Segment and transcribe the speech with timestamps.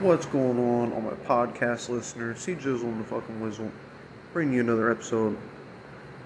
[0.00, 2.38] What's going on, all my podcast listeners?
[2.38, 3.70] See Jizzle and the fucking Wizzle.
[4.32, 5.36] Bring you another episode.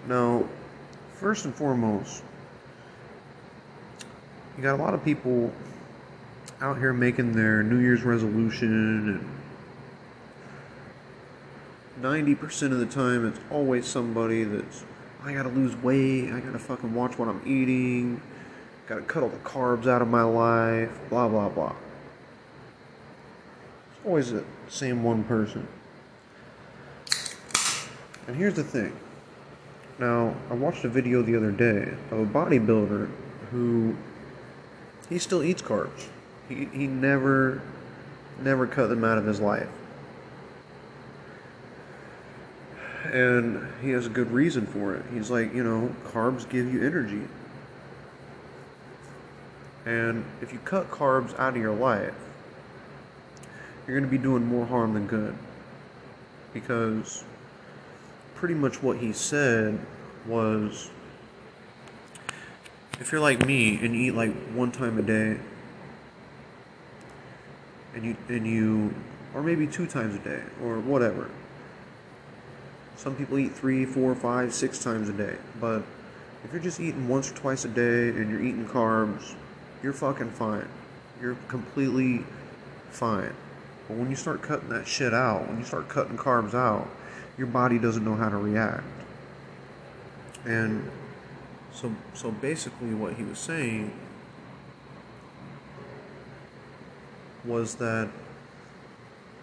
[0.07, 0.45] Now,
[1.15, 2.23] first and foremost,
[4.57, 5.53] you got a lot of people
[6.61, 9.27] out here making their New Year's resolution,
[12.01, 14.85] and 90% of the time, it's always somebody that's,
[15.25, 18.21] I gotta lose weight, I gotta fucking watch what I'm eating,
[18.87, 21.75] gotta cut all the carbs out of my life, blah, blah, blah
[24.05, 25.67] always the same one person.
[28.27, 28.95] And here's the thing.
[29.99, 33.09] Now, I watched a video the other day of a bodybuilder
[33.51, 33.97] who
[35.09, 36.09] he still eats carbs.
[36.49, 37.63] He he never
[38.41, 39.69] never cut them out of his life.
[43.13, 45.05] And he has a good reason for it.
[45.13, 47.23] He's like, you know, carbs give you energy.
[49.87, 52.15] And if you cut carbs out of your life,
[53.87, 55.37] you're going to be doing more harm than good.
[56.53, 57.25] Because
[58.35, 59.79] pretty much what he said
[60.27, 60.91] was
[63.01, 65.39] if you're like me and eat like one time a day,
[67.95, 68.95] and you, and you,
[69.35, 71.31] or maybe two times a day, or whatever.
[72.97, 75.83] Some people eat three, four, five, six times a day, but
[76.45, 79.35] if you're just eating once or twice a day and you're eating carbs,
[79.83, 80.69] you're fucking fine.
[81.21, 82.25] You're completely
[82.91, 83.35] fine.
[83.89, 86.89] But when you start cutting that shit out, when you start cutting carbs out,
[87.37, 88.85] your body doesn't know how to react.
[90.45, 90.91] And
[91.73, 93.93] so so basically what he was saying
[97.45, 98.09] was that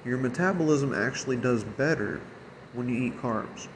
[0.05, 2.21] your metabolism actually does better
[2.73, 3.67] when you eat carbs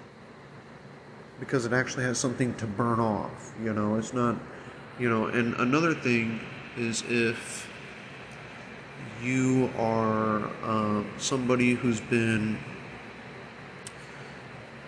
[1.40, 4.36] because it actually has something to burn off you know it's not
[4.98, 6.40] you know and another thing
[6.78, 7.70] is if
[9.22, 12.58] you are uh, somebody who's been,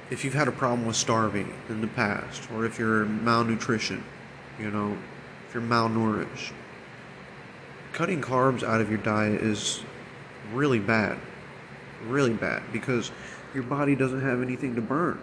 [0.10, 4.04] if you've had a problem with starving in the past, or if you're malnutrition,
[4.60, 4.98] you know,
[5.48, 6.54] if you're malnourished,
[7.94, 9.82] cutting carbs out of your diet is
[10.54, 11.18] really bad.
[12.06, 13.12] Really bad because
[13.54, 15.20] your body doesn't have anything to burn.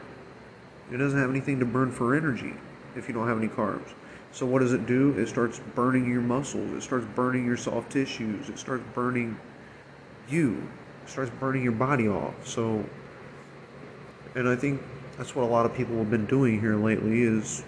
[0.90, 2.54] It doesn't have anything to burn for energy
[2.96, 3.94] if you don't have any carbs.
[4.34, 5.16] So what does it do?
[5.16, 6.72] It starts burning your muscles.
[6.72, 8.48] It starts burning your soft tissues.
[8.48, 9.38] It starts burning
[10.28, 10.66] you.
[11.04, 12.34] It starts burning your body off.
[12.44, 12.84] So,
[14.34, 14.82] and I think
[15.16, 17.62] that's what a lot of people have been doing here lately is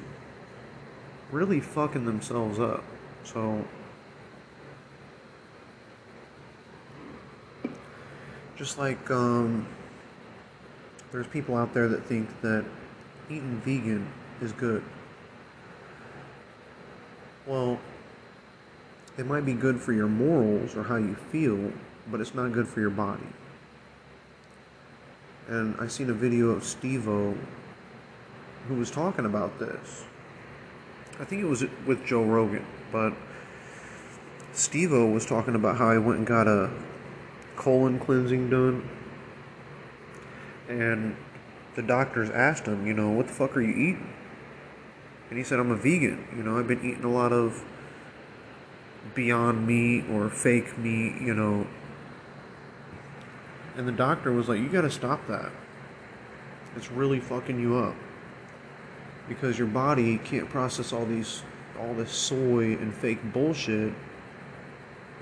[1.31, 2.83] really fucking themselves up.
[3.23, 3.65] So,
[8.57, 9.69] just like um,
[11.13, 12.65] there's people out there that think that
[13.31, 14.11] eating vegan
[14.41, 14.83] is good.
[17.47, 17.79] Well,
[19.17, 21.73] it might be good for your morals or how you feel,
[22.11, 23.27] but it's not good for your body.
[25.49, 27.37] And I seen a video of Steve-O
[28.67, 30.05] who was talking about this.
[31.21, 33.15] I think it was with Joe Rogan, but
[34.53, 36.71] Steve-O was talking about how he went and got a
[37.55, 38.89] colon cleansing done.
[40.69, 41.17] And
[41.77, 44.13] the doctors asked him, you know, what the fuck are you eating?
[45.29, 46.27] And he said, I'm a vegan.
[46.37, 47.65] You know, I've been eating a lot of
[49.15, 51.67] beyond meat or fake meat, you know.
[53.77, 55.51] And the doctor was like, You gotta stop that.
[56.77, 57.95] It's really fucking you up.
[59.29, 61.43] Because your body can't process all these
[61.79, 63.93] all this soy and fake bullshit.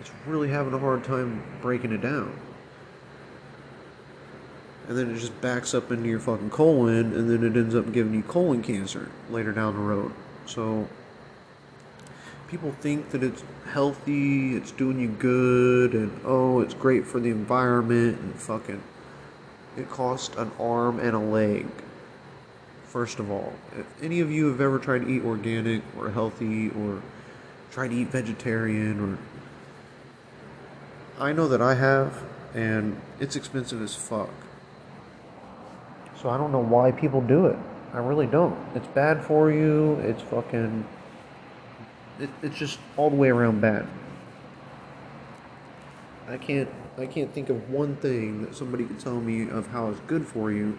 [0.00, 2.38] It's really having a hard time breaking it down
[4.88, 7.92] and then it just backs up into your fucking colon, and then it ends up
[7.92, 10.12] giving you colon cancer later down the road.
[10.46, 10.88] So
[12.48, 17.30] people think that it's healthy, it's doing you good, and oh, it's great for the
[17.30, 18.82] environment, and fucking
[19.76, 21.66] it costs an arm and a leg.
[22.86, 26.70] First of all, if any of you have ever tried to eat organic or healthy
[26.70, 27.02] or
[27.72, 29.18] tried to eat vegetarian or
[31.18, 32.22] I know that I have,
[32.54, 34.30] and it's expensive as fuck.
[36.24, 37.58] So I don't know why people do it.
[37.92, 38.56] I really don't.
[38.74, 39.96] It's bad for you.
[39.96, 40.86] It's fucking.
[42.18, 43.86] It, it's just all the way around bad.
[46.26, 46.70] I can't.
[46.96, 50.26] I can't think of one thing that somebody could tell me of how it's good
[50.26, 50.78] for you,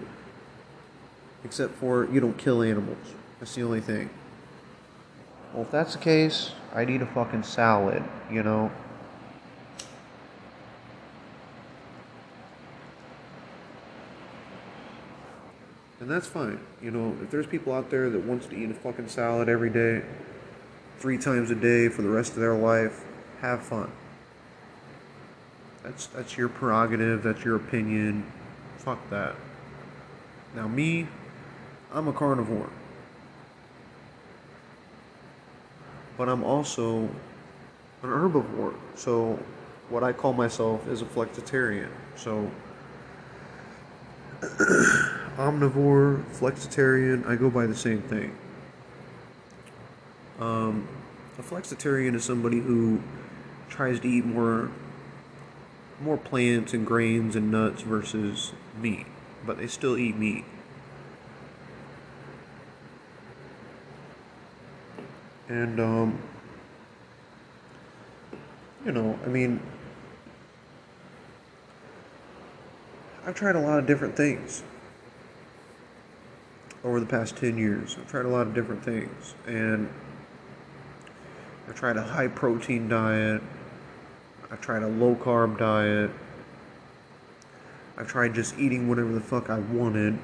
[1.44, 3.14] except for you don't kill animals.
[3.40, 4.10] That's the only thing.
[5.54, 8.72] Well, if that's the case, I'd eat a fucking salad, you know?
[16.06, 16.60] And that's fine.
[16.84, 19.72] You know, if there's people out there that wants to eat a fucking salad every
[19.72, 20.04] day,
[21.00, 23.04] three times a day for the rest of their life,
[23.42, 23.92] have fun.
[25.81, 28.31] That's that's your prerogative, that's your opinion.
[28.78, 29.36] Fuck that.
[30.56, 31.07] Now me,
[31.92, 32.69] I'm a carnivore.
[36.19, 37.10] But I'm also
[38.04, 38.75] an herbivore.
[38.94, 39.40] So
[39.90, 41.90] what I call myself is a flexitarian.
[42.16, 42.51] So
[45.38, 48.36] omnivore, flexitarian, I go by the same thing.
[50.40, 50.88] Um,
[51.38, 53.02] a flexitarian is somebody who
[53.70, 54.72] tries to eat more
[56.02, 58.52] more plants and grains and nuts versus
[58.82, 59.06] meat,
[59.46, 60.44] but they still eat meat.
[65.48, 66.20] And um,
[68.86, 69.62] you know, I mean,
[73.26, 74.64] I've tried a lot of different things
[76.86, 77.98] over the past 10 years.
[78.00, 79.34] I've tried a lot of different things.
[79.48, 79.90] And
[81.68, 83.42] I've tried a high protein diet.
[84.52, 86.12] I've tried a low carb diet.
[87.98, 90.20] I've tried just eating whatever the fuck I wanted.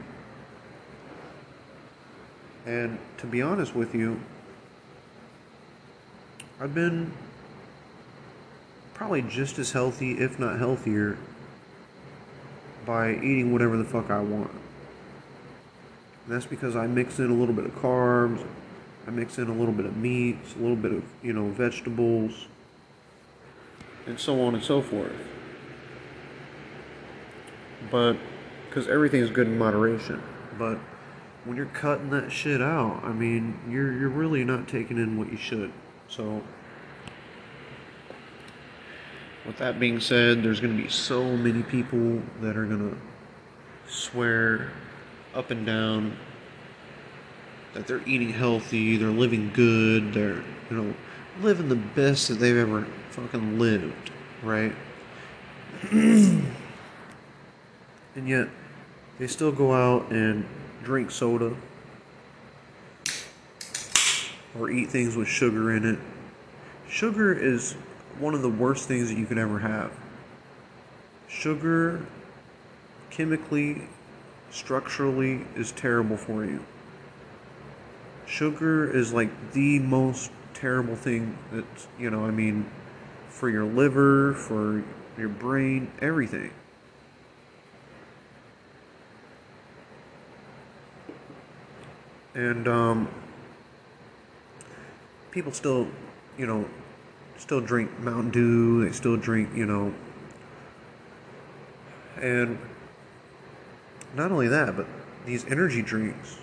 [2.68, 4.22] And to be honest with you,
[6.60, 7.12] I've been
[8.94, 11.18] probably just as healthy, if not healthier,
[12.86, 14.61] by eating whatever the fuck I want.
[16.26, 18.46] And that's because I mix in a little bit of carbs,
[19.08, 22.48] I mix in a little bit of meats, a little bit of, you know, vegetables,
[24.06, 25.16] and so on and so forth.
[27.90, 28.18] But,
[28.70, 30.22] because everything is good in moderation.
[30.58, 30.78] But
[31.46, 35.32] when you're cutting that shit out, I mean, you're, you're really not taking in what
[35.32, 35.72] you should.
[36.08, 36.42] So,
[39.46, 43.92] with that being said, there's going to be so many people that are going to
[43.92, 44.72] swear
[45.34, 46.18] up and down
[47.74, 50.94] that they're eating healthy, they're living good, they're, you know,
[51.42, 54.12] living the best that they've ever fucking lived,
[54.44, 54.74] right?
[55.92, 56.44] and
[58.16, 58.50] yet,
[59.20, 60.46] they still go out and
[60.84, 61.56] drink soda
[64.58, 66.00] or eat things with sugar in it.
[66.90, 67.74] Sugar is
[68.20, 69.92] one of the worst things that you could ever have.
[71.28, 72.06] Sugar,
[73.10, 73.88] chemically,
[74.52, 76.64] structurally, is terrible for you.
[78.26, 81.66] Sugar is like the most terrible thing that,
[81.98, 82.70] you know, I mean,
[83.30, 84.84] for your liver, for
[85.18, 86.52] your brain, everything.
[92.34, 93.10] And, um,
[95.32, 95.88] people still,
[96.38, 96.66] you know,
[97.38, 99.94] still drink Mountain Dew, they still drink, you know.
[102.22, 102.58] And
[104.16, 104.86] not only that, but
[105.26, 106.40] these energy drinks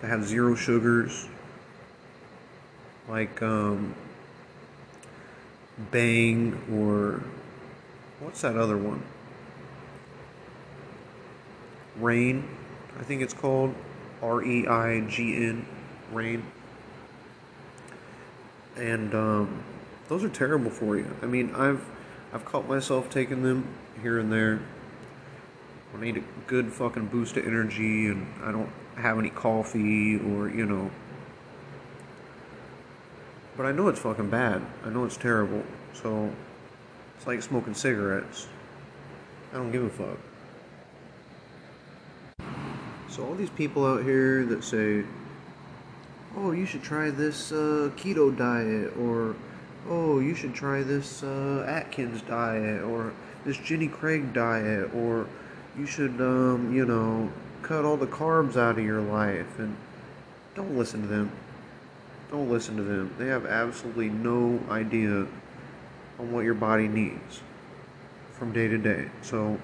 [0.00, 1.28] that have zero sugars,
[3.08, 3.94] like um,
[5.90, 7.22] Bang or
[8.20, 9.02] what's that other one?
[11.96, 12.48] Reign,
[12.98, 13.74] I think it's called
[14.22, 15.66] R E I G N,
[16.12, 16.44] Reign.
[18.76, 19.62] And um,
[20.08, 21.06] those are terrible for you.
[21.22, 21.84] I mean, I've
[22.32, 23.66] I've caught myself taking them
[24.02, 24.60] here and there.
[25.94, 30.48] I need a good fucking boost of energy, and I don't have any coffee or
[30.48, 30.90] you know.
[33.56, 34.62] But I know it's fucking bad.
[34.84, 35.64] I know it's terrible.
[35.92, 36.30] So
[37.16, 38.46] it's like smoking cigarettes.
[39.52, 40.18] I don't give a fuck.
[43.08, 45.04] So all these people out here that say,
[46.36, 49.34] "Oh, you should try this uh, keto diet," or
[49.88, 53.12] oh, you should try this uh, Atkins diet or
[53.44, 55.26] this Jenny Craig diet, or
[55.78, 57.30] you should, um, you know,
[57.62, 59.58] cut all the carbs out of your life.
[59.58, 59.76] And
[60.54, 61.30] don't listen to them.
[62.30, 63.14] Don't listen to them.
[63.18, 65.26] They have absolutely no idea
[66.18, 67.40] on what your body needs
[68.32, 69.08] from day to day.
[69.22, 69.58] So,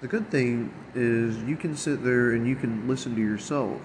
[0.00, 3.80] the good thing is you can sit there and you can listen to yourself.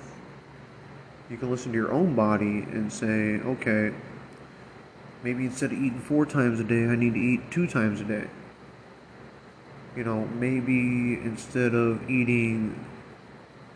[1.30, 3.94] You can listen to your own body and say, okay,
[5.24, 8.04] Maybe instead of eating four times a day, I need to eat two times a
[8.04, 8.28] day.
[9.98, 12.86] You know, maybe instead of eating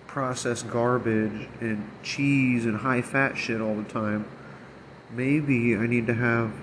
[0.05, 4.25] processed garbage and cheese and high fat shit all the time,
[5.09, 6.53] maybe I need to have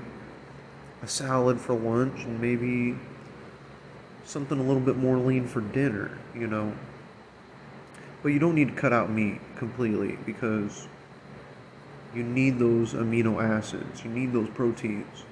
[1.02, 2.96] a salad for lunch and maybe
[4.24, 6.72] something a little bit more lean for dinner, you know.
[8.22, 10.86] But you don't need to cut out meat completely because
[12.14, 15.24] you need those amino acids, you need those proteins.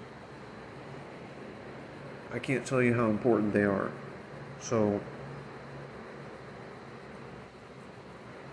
[2.32, 3.92] I can't tell you how important they are.
[4.60, 5.00] So,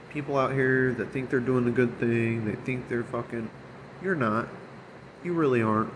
[0.09, 3.49] people out here that think they're doing a good thing, they think they're fucking.
[4.01, 4.47] You're not.
[5.23, 5.93] You really aren't.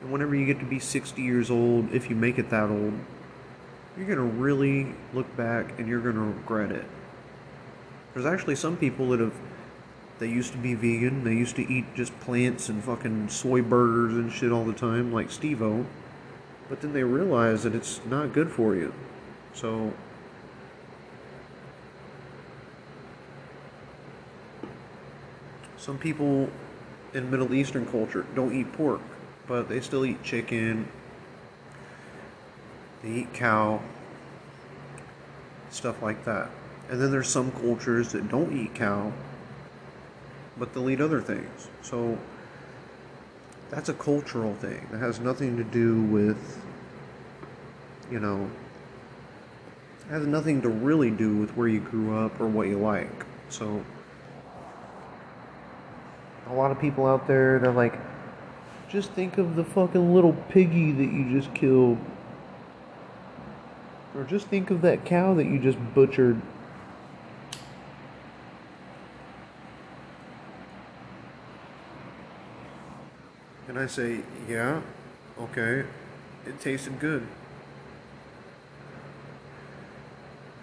[0.00, 2.94] And whenever you get to be 60 years old, if you make it that old,
[3.96, 6.84] you're going to really look back and you're going to regret it.
[8.14, 9.34] There's actually some people that have
[10.18, 11.24] they used to be vegan.
[11.24, 15.12] They used to eat just plants and fucking soy burgers and shit all the time,
[15.12, 15.86] like Steve-O.
[16.68, 18.92] But then they realize that it's not good for you.
[19.54, 19.92] So
[25.76, 26.50] some people
[27.14, 29.00] in Middle Eastern culture don't eat pork,
[29.46, 30.88] but they still eat chicken.
[33.02, 33.80] They eat cow,
[35.70, 36.50] stuff like that.
[36.90, 39.12] And then there's some cultures that don't eat cow,
[40.56, 41.68] but they'll eat other things.
[41.82, 42.18] So
[43.70, 44.88] that's a cultural thing.
[44.90, 46.57] That has nothing to do with,
[48.10, 48.50] you know,
[50.08, 53.26] has nothing to really do with where you grew up or what you like.
[53.50, 53.84] So
[56.48, 57.98] a lot of people out there, they're like,
[58.88, 61.98] just think of the fucking little piggy that you just killed.
[64.14, 66.40] Or just think of that cow that you just butchered.
[73.68, 74.80] And I say, yeah,
[75.38, 75.84] okay,
[76.46, 77.26] it tasted good.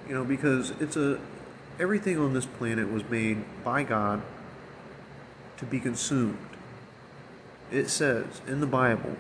[0.08, 1.20] You know, because it's a,
[1.80, 4.22] everything on this planet was made by God
[5.58, 6.38] to be consumed.
[7.72, 9.16] It says in the Bible,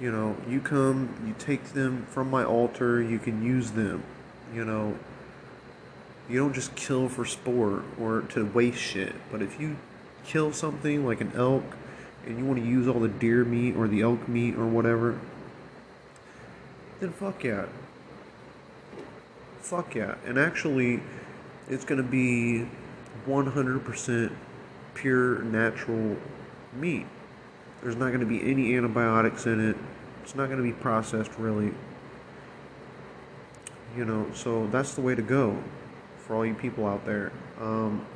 [0.00, 4.04] you know, you come, you take them from my altar, you can use them.
[4.54, 4.96] You know,
[6.28, 9.14] you don't just kill for sport or to waste shit.
[9.32, 9.76] But if you
[10.24, 11.64] kill something like an elk
[12.26, 15.18] and you want to use all the deer meat or the elk meat or whatever,
[17.00, 17.66] then fuck yeah.
[19.66, 20.14] Fuck yeah.
[20.24, 21.02] And actually,
[21.68, 22.68] it's going to be
[23.26, 24.32] 100%
[24.94, 26.16] pure natural
[26.72, 27.04] meat.
[27.82, 29.76] There's not going to be any antibiotics in it.
[30.22, 31.74] It's not going to be processed really.
[33.96, 35.60] You know, so that's the way to go
[36.18, 37.32] for all you people out there.
[37.60, 38.06] Um,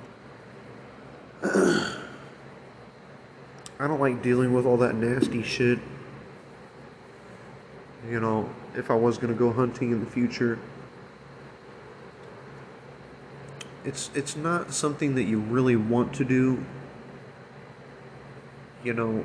[1.43, 1.97] I
[3.89, 5.81] don't like dealing with all that nasty shit.
[8.09, 10.57] You know, if I was going to go hunting in the future,
[13.85, 16.65] it's it's not something that you really want to do
[18.85, 19.25] you know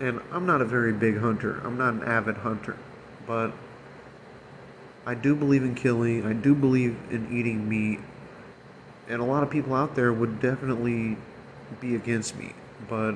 [0.00, 1.60] and I'm not a very big hunter.
[1.62, 2.76] I'm not an avid hunter
[3.26, 3.52] but
[5.06, 6.26] I do believe in killing.
[6.26, 8.00] I do believe in eating meat
[9.08, 11.16] and a lot of people out there would definitely
[11.80, 12.54] be against me
[12.88, 13.14] but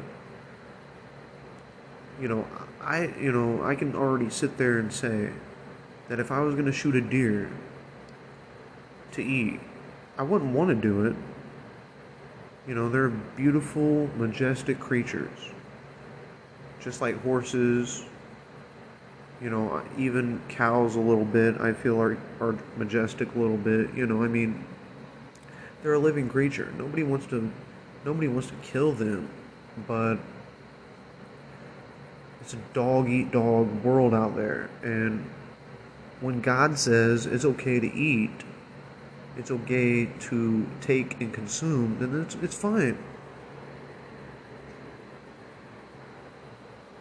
[2.20, 2.46] you know
[2.80, 5.30] I you know I can already sit there and say
[6.08, 7.50] that if I was going to shoot a deer
[9.12, 9.60] to eat
[10.16, 11.16] I wouldn't want to do it.
[12.66, 15.50] You know, they're beautiful, majestic creatures.
[16.80, 18.04] Just like horses,
[19.40, 23.92] you know, even cows a little bit, I feel are, are majestic a little bit.
[23.94, 24.64] You know, I mean,
[25.82, 26.72] they're a living creature.
[26.78, 27.50] Nobody wants to,
[28.04, 29.28] nobody wants to kill them,
[29.86, 30.16] but
[32.40, 34.70] it's a dog eat dog world out there.
[34.82, 35.24] And
[36.20, 38.30] when God says it's okay to eat,
[39.36, 42.96] it's okay to take and consume, then it's, it's fine.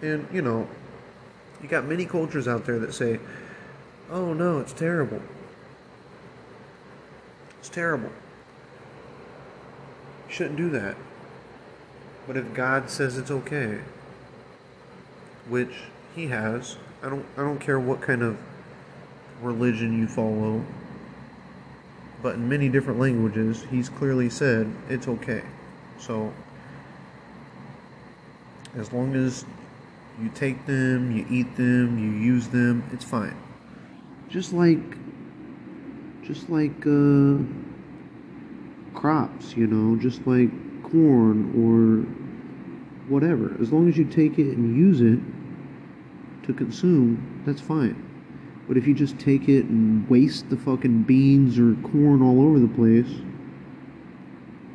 [0.02, 0.68] And, you know,
[1.62, 3.20] you got many cultures out there that say,
[4.12, 5.22] oh no, it's terrible.
[7.60, 8.12] It's terrible.
[10.28, 10.98] You shouldn't do that.
[12.28, 13.80] But if God says it's okay,
[15.48, 15.74] which
[16.16, 18.38] he has, I don't I don't care what kind of
[19.42, 20.64] religion you follow,
[22.24, 25.44] but in many different languages, he's clearly said it's okay.
[26.00, 26.34] So,
[28.76, 29.46] as long as
[30.22, 33.36] you take them, you eat them, you use them, it's fine.
[34.30, 34.98] Just like,
[36.24, 37.38] just like uh,
[38.98, 40.50] crops, you know, just like
[40.84, 42.04] corn or
[43.12, 43.56] whatever.
[43.62, 45.20] As long as you take it and use it
[46.48, 48.03] to consume, that's fine.
[48.68, 52.60] But if you just take it and waste the fucking beans or corn all over
[52.60, 53.22] the place,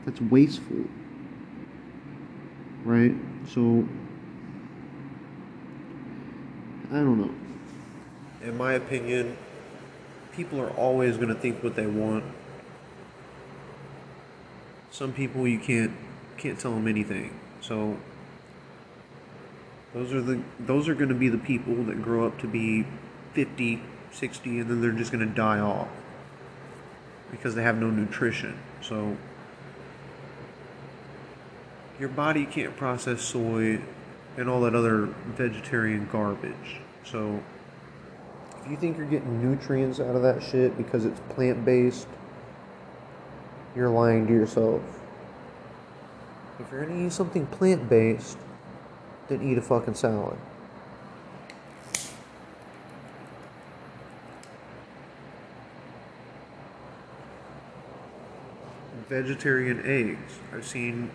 [0.04, 0.84] that's wasteful.
[2.84, 3.14] Right?
[3.46, 3.86] So,
[6.90, 7.34] I don't know.
[8.46, 9.36] In my opinion,
[10.32, 12.24] people are always going to think what they want.
[14.90, 15.92] Some people you can't
[16.36, 17.38] can't tell them anything.
[17.60, 17.96] So
[19.92, 22.86] those are the those are going to be the people that grow up to be
[23.38, 23.80] 50,
[24.10, 25.86] 60, and then they're just going to die off
[27.30, 28.58] because they have no nutrition.
[28.82, 29.16] So,
[32.00, 33.80] your body can't process soy
[34.36, 36.80] and all that other vegetarian garbage.
[37.04, 37.40] So,
[38.60, 42.08] if you think you're getting nutrients out of that shit because it's plant based,
[43.76, 44.82] you're lying to yourself.
[46.58, 48.36] If you're gonna eat something plant based,
[49.28, 50.38] then eat a fucking salad.
[59.08, 60.38] Vegetarian eggs.
[60.52, 61.10] I've seen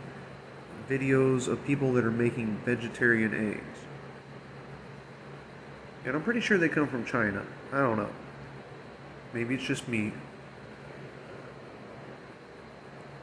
[0.90, 3.80] videos of people that are making vegetarian eggs.
[6.06, 7.44] And I'm pretty sure they come from China.
[7.72, 8.10] I don't know.
[9.34, 10.12] Maybe it's just me.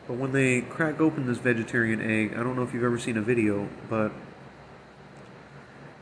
[0.07, 3.17] But when they crack open this vegetarian egg, I don't know if you've ever seen
[3.17, 4.12] a video, but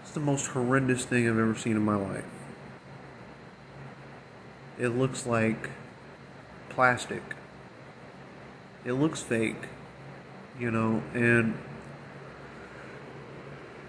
[0.02, 2.24] it's the most horrendous thing I've ever seen in my life.
[4.78, 5.70] It looks like
[6.70, 7.22] plastic.
[8.88, 9.68] It looks fake,
[10.58, 11.52] you know, and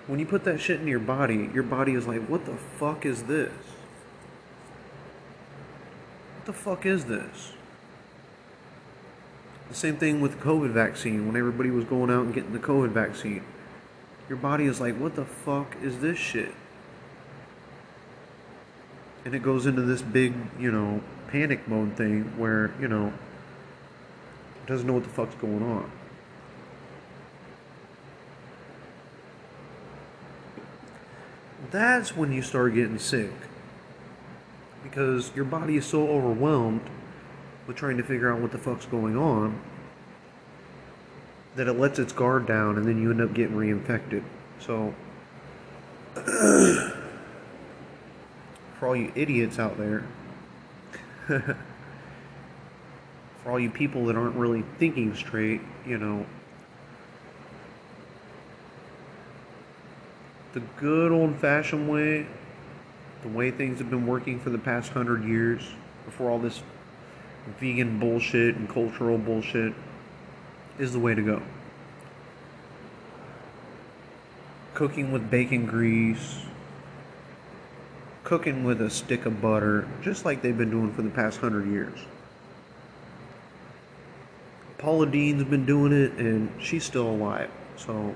[0.07, 3.05] when you put that shit in your body, your body is like, what the fuck
[3.05, 3.53] is this?
[6.35, 7.53] What the fuck is this?
[9.69, 11.27] The same thing with the COVID vaccine.
[11.27, 13.43] When everybody was going out and getting the COVID vaccine,
[14.27, 16.53] your body is like, what the fuck is this shit?
[19.23, 23.13] And it goes into this big, you know, panic mode thing where, you know,
[24.69, 25.89] doesn't know what the fuck's going on.
[31.71, 33.31] That's when you start getting sick.
[34.83, 36.81] Because your body is so overwhelmed
[37.65, 39.59] with trying to figure out what the fuck's going on
[41.55, 44.23] that it lets its guard down and then you end up getting reinfected.
[44.59, 44.93] So,
[46.13, 46.93] for
[48.87, 50.03] all you idiots out there,
[53.49, 56.23] for all you people that aren't really thinking straight, you know,
[60.53, 62.27] the good old fashioned way,
[63.23, 65.67] the way things have been working for the past hundred years,
[66.05, 66.61] before all this
[67.59, 69.73] vegan bullshit and cultural bullshit
[70.77, 71.41] is the way to go.
[74.75, 76.43] Cooking with bacon grease,
[78.23, 81.65] cooking with a stick of butter, just like they've been doing for the past hundred
[81.65, 81.97] years.
[84.79, 87.49] Paula Deen's been doing it, and she's still alive.
[87.75, 88.15] So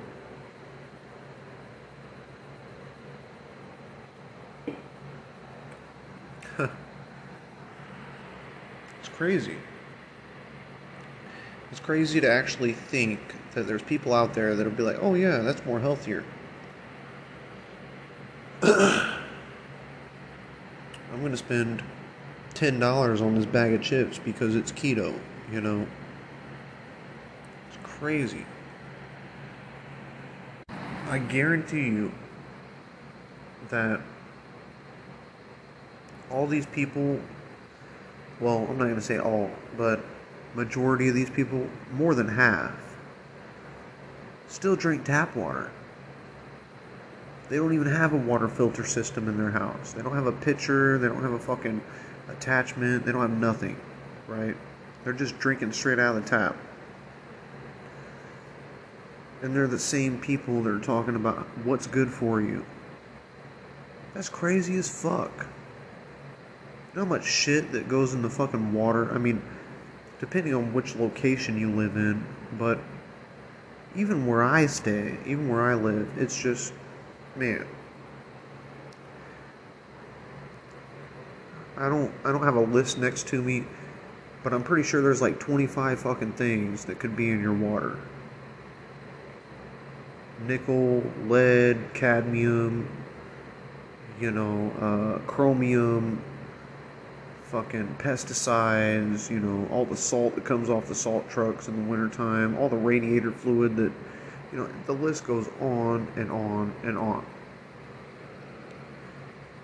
[6.60, 6.69] it's
[9.12, 9.58] crazy.
[11.69, 13.19] It's crazy to actually think
[13.56, 16.23] that there's people out there that'll be like, oh yeah, that's more healthier.
[18.63, 19.19] I'm
[21.19, 21.84] going to spend
[22.54, 25.13] $10 on this bag of chips because it's keto,
[25.52, 25.86] you know?
[28.03, 28.45] Crazy.
[31.07, 32.11] I guarantee you
[33.69, 34.01] that
[36.29, 37.17] all these people
[38.41, 40.01] well, I'm not going to say all, but
[40.53, 42.73] majority of these people, more than half,
[44.49, 45.71] still drink tap water.
[47.47, 49.93] They don't even have a water filter system in their house.
[49.93, 51.81] They don't have a pitcher, they don't have a fucking
[52.27, 53.77] attachment, they don't have nothing,
[54.27, 54.57] right?
[55.05, 56.57] They're just drinking straight out of the tap.
[59.43, 62.65] And they're the same people that are talking about what's good for you.
[64.13, 65.32] That's crazy as fuck.
[66.93, 69.13] You know how much shit that goes in the fucking water?
[69.13, 69.41] I mean,
[70.19, 72.25] depending on which location you live in,
[72.58, 72.79] but
[73.97, 76.73] even where I stay, even where I live, it's just,
[77.36, 77.67] man.
[81.75, 83.65] I don't I don't have a list next to me,
[84.43, 87.97] but I'm pretty sure there's like 25 fucking things that could be in your water.
[90.47, 92.88] Nickel, lead, cadmium,
[94.19, 96.21] you know, uh, chromium,
[97.45, 101.89] fucking pesticides, you know, all the salt that comes off the salt trucks in the
[101.89, 103.91] wintertime, all the radiator fluid that,
[104.51, 107.25] you know, the list goes on and on and on.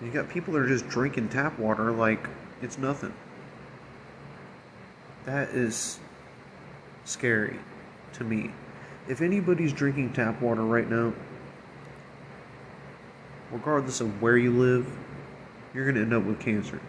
[0.02, 2.26] You got people that are just drinking tap water like
[2.62, 3.12] it's nothing.
[5.24, 5.98] That is
[7.04, 7.58] scary
[8.14, 8.52] to me.
[9.10, 11.12] If anybody's drinking tap water right now,
[13.50, 14.86] regardless of where you live,
[15.74, 16.80] you're going to end up with cancer.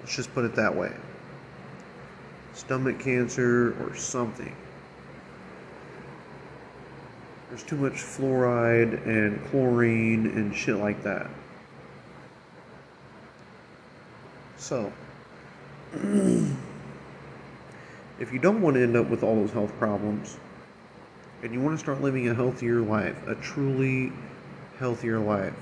[0.00, 0.92] Let's just put it that way.
[2.54, 4.52] Stomach cancer or something.
[7.48, 11.30] There's too much fluoride and chlorine and shit like that.
[14.56, 14.92] So,
[18.22, 20.38] if you don't want to end up with all those health problems,
[21.42, 24.12] and you want to start living a healthier life, a truly
[24.78, 25.56] healthier life,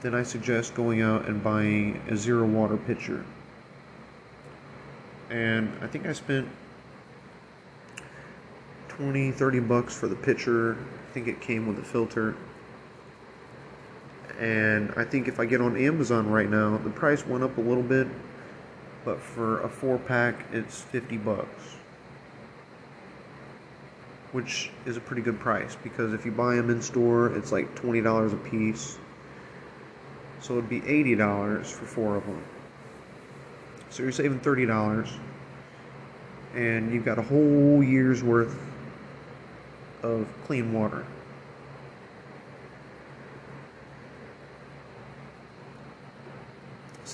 [0.00, 3.22] then I suggest going out and buying a zero water pitcher.
[5.28, 6.48] And I think I spent
[8.88, 10.78] 20, 30 bucks for the pitcher.
[11.10, 12.34] I think it came with a filter.
[14.38, 17.60] And I think if I get on Amazon right now, the price went up a
[17.60, 18.08] little bit,
[19.04, 21.76] but for a four pack, it's 50 bucks.
[24.32, 27.74] Which is a pretty good price because if you buy them in store, it's like
[27.76, 28.98] $20 a piece.
[30.40, 32.42] So it'd be $80 for four of them.
[33.90, 35.08] So you're saving $30
[36.54, 38.58] and you've got a whole year's worth
[40.02, 41.04] of clean water.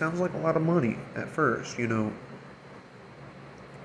[0.00, 2.10] Sounds like a lot of money at first, you know.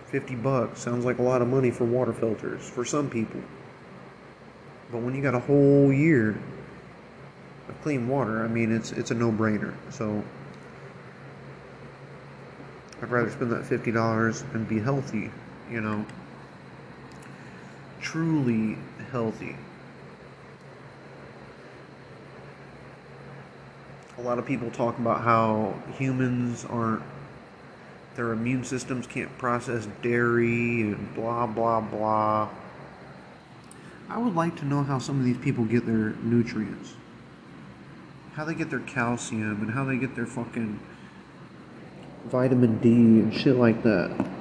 [0.06, 3.42] 50 bucks sounds like a lot of money for water filters for some people.
[4.94, 6.30] But when you got a whole year
[7.68, 9.74] of clean water, I mean, it's it's a no-brainer.
[9.90, 10.24] So
[13.02, 15.32] I'd rather spend that $50 and be healthy,
[15.70, 16.06] you know.
[18.00, 18.78] Truly
[19.12, 19.58] healthy.
[24.18, 27.04] A lot of people talk about how humans aren't
[28.16, 32.50] their immune systems can't process dairy and blah blah blah.
[34.08, 36.94] I would like to know how some of these people get their nutrients.
[38.34, 40.80] How they get their calcium and how they get their fucking
[42.26, 44.35] vitamin D and shit like that.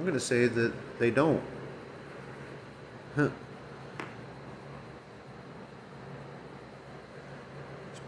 [0.00, 1.42] I'm going to say that they don't.
[3.14, 3.28] Huh.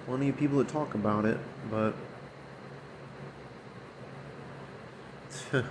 [0.07, 1.37] plenty of people that talk about it,
[1.71, 1.93] but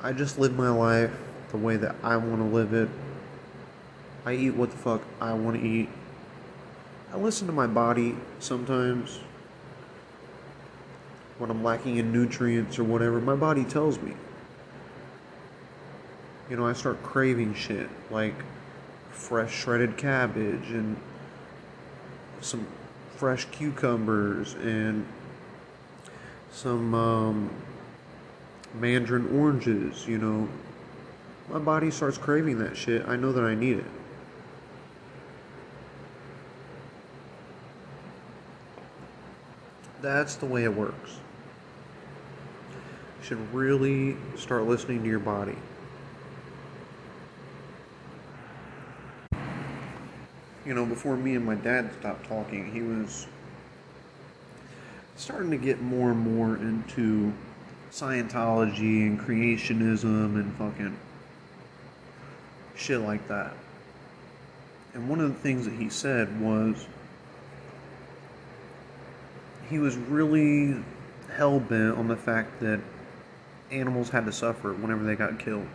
[0.00, 1.10] I just live my life
[1.50, 2.88] the way that I want to live it.
[4.24, 5.88] I eat what the fuck I want to eat.
[7.12, 9.18] I listen to my body sometimes
[11.38, 13.20] when I'm lacking in nutrients or whatever.
[13.20, 14.14] My body tells me.
[16.48, 18.34] You know, I start craving shit like
[19.10, 20.96] fresh shredded cabbage and
[22.40, 22.66] some
[23.16, 25.06] fresh cucumbers and
[26.52, 27.50] some um,
[28.74, 30.48] mandarin oranges, you know.
[31.50, 33.06] My body starts craving that shit.
[33.08, 33.84] I know that I need it.
[40.04, 41.18] That's the way it works.
[43.20, 45.56] You should really start listening to your body.
[50.66, 53.26] you know, before me and my dad stopped talking, he was
[55.16, 57.32] starting to get more and more into
[57.90, 60.96] Scientology and creationism and fucking
[62.74, 63.54] shit like that.
[64.94, 66.86] And one of the things that he said was
[69.70, 70.76] he was really
[71.36, 72.80] hell bent on the fact that
[73.70, 75.66] animals had to suffer whenever they got killed.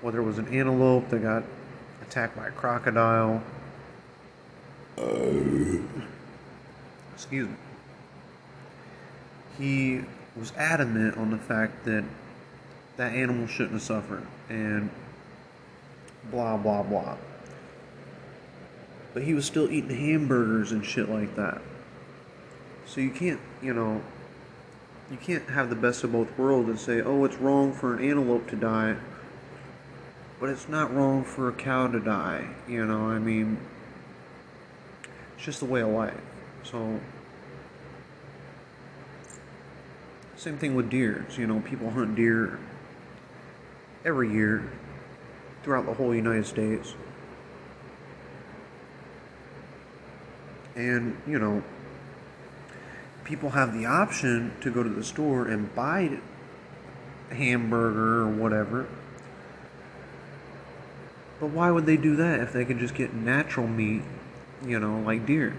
[0.00, 1.44] Whether it was an antelope that got
[2.02, 3.42] attacked by a crocodile.
[7.14, 7.56] Excuse me.
[9.58, 10.02] He
[10.36, 12.04] was adamant on the fact that
[12.96, 14.90] that animal shouldn't have suffered and
[16.30, 17.16] blah blah blah.
[19.14, 21.62] But he was still eating hamburgers and shit like that.
[22.86, 24.02] So you can't, you know,
[25.10, 28.04] you can't have the best of both worlds and say, oh, it's wrong for an
[28.04, 28.96] antelope to die
[30.44, 33.56] but it's not wrong for a cow to die, you know, I mean,
[35.34, 36.20] it's just the way of life.
[36.64, 37.00] So,
[40.36, 42.58] same thing with deers, you know, people hunt deer
[44.04, 44.70] every year
[45.62, 46.94] throughout the whole United States.
[50.76, 51.62] And, you know,
[53.24, 56.18] people have the option to go to the store and buy
[57.30, 58.86] a hamburger or whatever
[61.44, 64.02] but why would they do that if they could just get natural meat,
[64.64, 65.54] you know, like deer?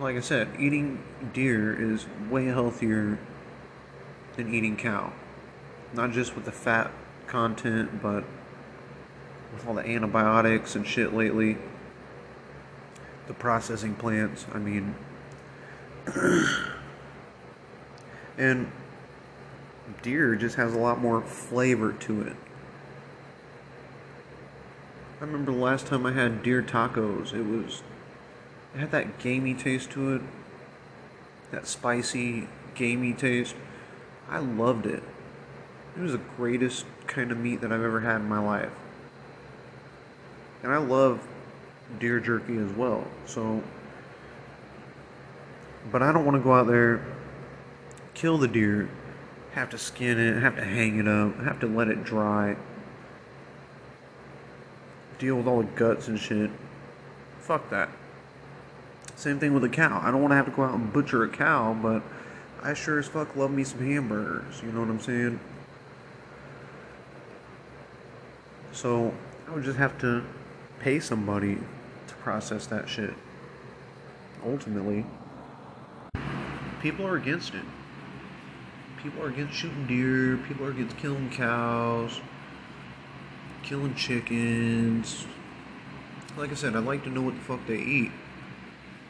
[0.00, 3.18] Like I said, eating deer is way healthier
[4.34, 5.12] than eating cow.
[5.92, 6.90] Not just with the fat
[7.28, 8.24] content, but
[9.52, 11.58] with all the antibiotics and shit lately.
[13.28, 14.96] The processing plants, I mean.
[18.38, 18.72] and
[20.02, 22.36] deer just has a lot more flavor to it
[25.20, 27.32] I remember the last time I had deer tacos.
[27.32, 27.82] It was
[28.74, 30.22] it had that gamey taste to it.
[31.50, 33.56] That spicy, gamey taste.
[34.30, 35.02] I loved it.
[35.96, 38.70] It was the greatest kind of meat that I've ever had in my life.
[40.62, 41.26] And I love
[41.98, 43.04] deer jerky as well.
[43.26, 43.62] So
[45.90, 47.02] but I don't want to go out there,
[48.14, 48.88] kill the deer,
[49.52, 52.56] have to skin it, have to hang it up, have to let it dry,
[55.18, 56.50] deal with all the guts and shit.
[57.40, 57.88] Fuck that.
[59.16, 60.00] Same thing with a cow.
[60.02, 62.02] I don't want to have to go out and butcher a cow, but
[62.62, 64.60] I sure as fuck love me some hamburgers.
[64.62, 65.40] You know what I'm saying?
[68.72, 69.12] So
[69.48, 70.22] I would just have to
[70.80, 71.58] pay somebody
[72.28, 73.14] process that shit.
[74.44, 75.06] Ultimately,
[76.82, 77.64] people are against it.
[79.02, 80.36] People are against shooting deer.
[80.46, 82.20] People are against killing cows,
[83.62, 85.24] killing chickens.
[86.36, 88.12] Like I said, I'd like to know what the fuck they eat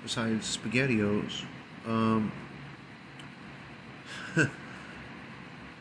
[0.04, 1.42] besides SpaghettiOs.
[1.88, 2.30] Um,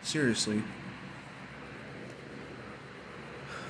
[0.02, 0.64] seriously.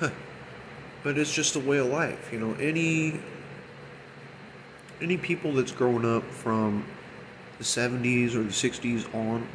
[0.00, 2.54] but it's just a way of life, you know.
[2.54, 3.20] Any
[5.00, 6.84] any people that's grown up from
[7.58, 9.46] the 70s or the 60s on.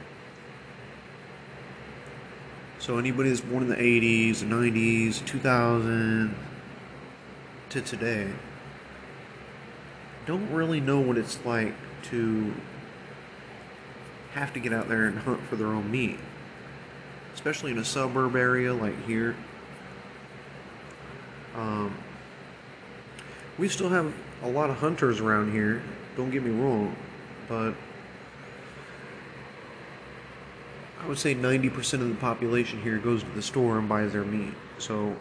[2.79, 6.35] So anybody that's born in the 80s, the 90s, 2000
[7.69, 8.29] to today
[10.25, 12.53] don't really know what it's like to
[14.33, 16.19] have to get out there and hunt for their own meat.
[17.33, 19.35] Especially in a suburb area like here.
[21.55, 21.95] Um,
[23.57, 25.81] we still have a lot of hunters around here,
[26.15, 26.95] don't get me wrong,
[27.47, 27.73] but
[31.01, 34.23] I would say 90% of the population here goes to the store and buys their
[34.23, 34.53] meat.
[34.77, 35.15] So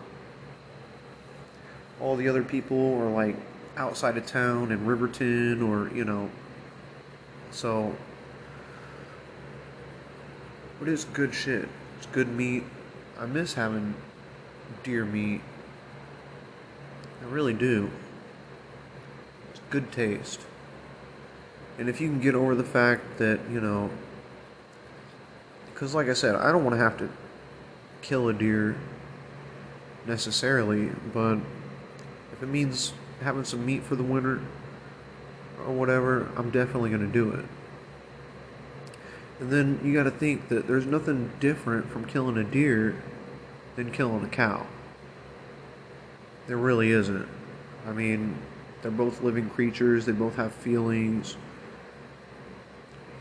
[2.00, 3.36] all the other people are like
[3.76, 6.30] outside of town in Riverton or, you know.
[7.50, 7.94] So
[10.82, 11.68] but it's good shit.
[11.98, 12.64] It's good meat.
[13.16, 13.94] I miss having
[14.82, 15.40] deer meat.
[17.22, 17.88] I really do.
[19.72, 20.40] Good taste.
[21.78, 23.88] And if you can get over the fact that, you know,
[25.72, 27.08] because, like I said, I don't want to have to
[28.02, 28.76] kill a deer
[30.06, 31.36] necessarily, but
[32.34, 34.42] if it means having some meat for the winter
[35.66, 37.46] or whatever, I'm definitely going to do it.
[39.40, 43.02] And then you got to think that there's nothing different from killing a deer
[43.76, 44.66] than killing a cow.
[46.46, 47.26] There really isn't.
[47.86, 48.36] I mean,
[48.82, 51.36] they're both living creatures, they both have feelings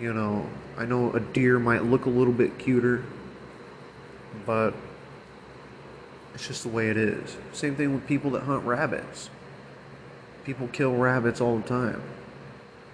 [0.01, 3.03] you know, I know a deer might look a little bit cuter,
[4.47, 4.73] but
[6.33, 7.37] it's just the way it is.
[7.53, 9.29] Same thing with people that hunt rabbits.
[10.43, 12.01] People kill rabbits all the time.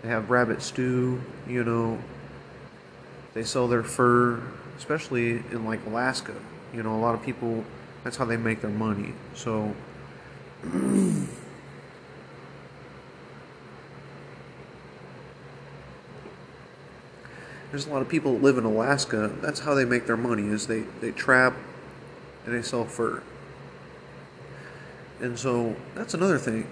[0.02, 1.98] They have rabbit stew, you know.
[3.34, 4.42] They sell their fur,
[4.78, 6.36] especially in like Alaska.
[6.74, 7.64] You know, a lot of people,
[8.04, 9.14] that's how they make their money.
[9.34, 9.74] So,
[17.78, 19.32] there's a lot of people that live in Alaska.
[19.40, 21.54] That's how they make their money is they, they trap
[22.44, 23.22] and they sell fur.
[25.20, 26.68] And so that's another thing.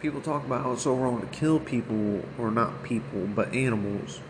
[0.00, 4.20] People talk about how it's so wrong to kill people, or not people, but animals.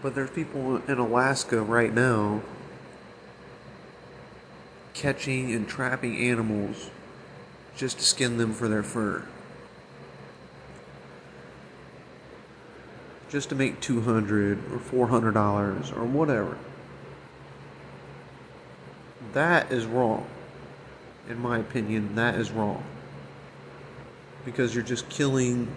[0.00, 2.42] But there's people in Alaska right now
[4.94, 6.90] catching and trapping animals
[7.76, 9.26] just to skin them for their fur.
[13.28, 16.56] Just to make 200 or 400 dollars or whatever.
[19.32, 20.26] That is wrong.
[21.28, 22.82] In my opinion that is wrong.
[24.44, 25.74] Because you're just killing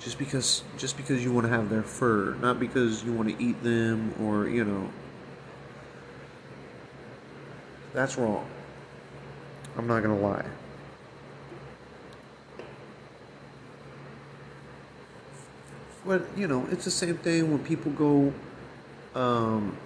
[0.00, 3.42] just because just because you want to have their fur not because you want to
[3.42, 4.88] eat them or you know.
[7.92, 8.46] That's wrong.
[9.76, 10.44] I'm not going to lie
[16.06, 18.32] But you know, it's the same thing when people go
[19.14, 19.76] um,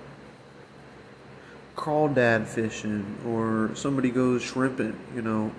[1.76, 4.98] crawdad fishing, or somebody goes shrimping.
[5.14, 5.52] You know,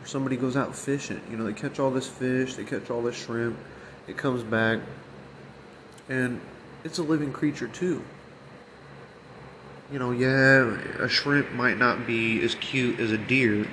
[0.00, 1.20] or somebody goes out fishing.
[1.30, 3.56] You know, they catch all this fish, they catch all this shrimp.
[4.08, 4.80] It comes back,
[6.08, 6.40] and
[6.82, 8.02] it's a living creature too.
[9.92, 13.66] You know, yeah, a shrimp might not be as cute as a deer,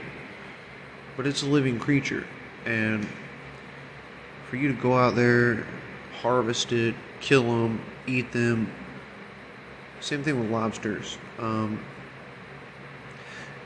[1.15, 2.25] but it's a living creature,
[2.65, 3.07] and
[4.49, 5.65] for you to go out there
[6.21, 8.71] harvest it, kill them, eat them.
[9.99, 11.17] Same thing with lobsters.
[11.39, 11.79] Um,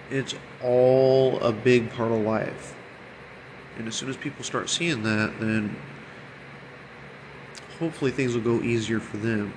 [0.10, 2.76] it's all a big part of life.
[3.78, 5.76] And as soon as people start seeing that, then
[7.80, 9.54] hopefully things will go easier for them.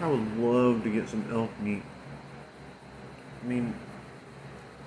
[0.00, 1.82] I would love to get some elk meat.
[3.42, 3.74] I mean,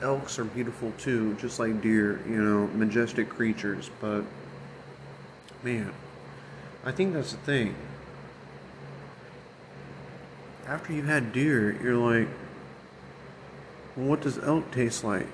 [0.01, 4.23] elks are beautiful too, just like deer, you know, majestic creatures, but
[5.63, 5.93] man,
[6.89, 7.75] I think that's the thing.
[10.65, 12.27] After you've had deer, you're like,
[13.95, 15.27] well, what does elk taste like?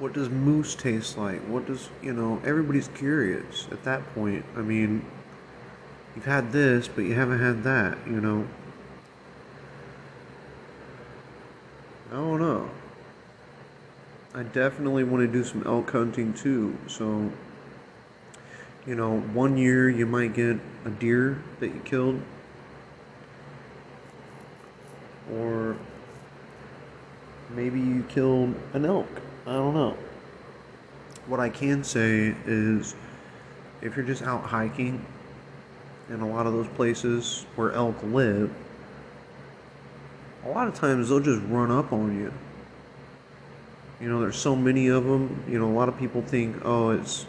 [0.00, 1.38] What does moose taste like?
[1.42, 4.44] What does, you know, everybody's curious at that point.
[4.56, 5.04] I mean,
[6.16, 8.48] you've had this, but you haven't had that, you know.
[12.10, 12.68] I don't know.
[14.34, 16.76] I definitely want to do some elk hunting too.
[16.88, 17.30] So,
[18.88, 22.22] you know, one year you might get a deer that you killed,
[25.30, 25.76] or
[27.50, 29.06] maybe you killed an elk.
[29.46, 29.94] I don't know.
[31.26, 32.94] What I can say is
[33.82, 35.04] if you're just out hiking
[36.08, 38.50] in a lot of those places where elk live,
[40.46, 42.32] a lot of times they'll just run up on you.
[44.00, 45.44] You know, there's so many of them.
[45.46, 47.26] You know, a lot of people think, oh, it's.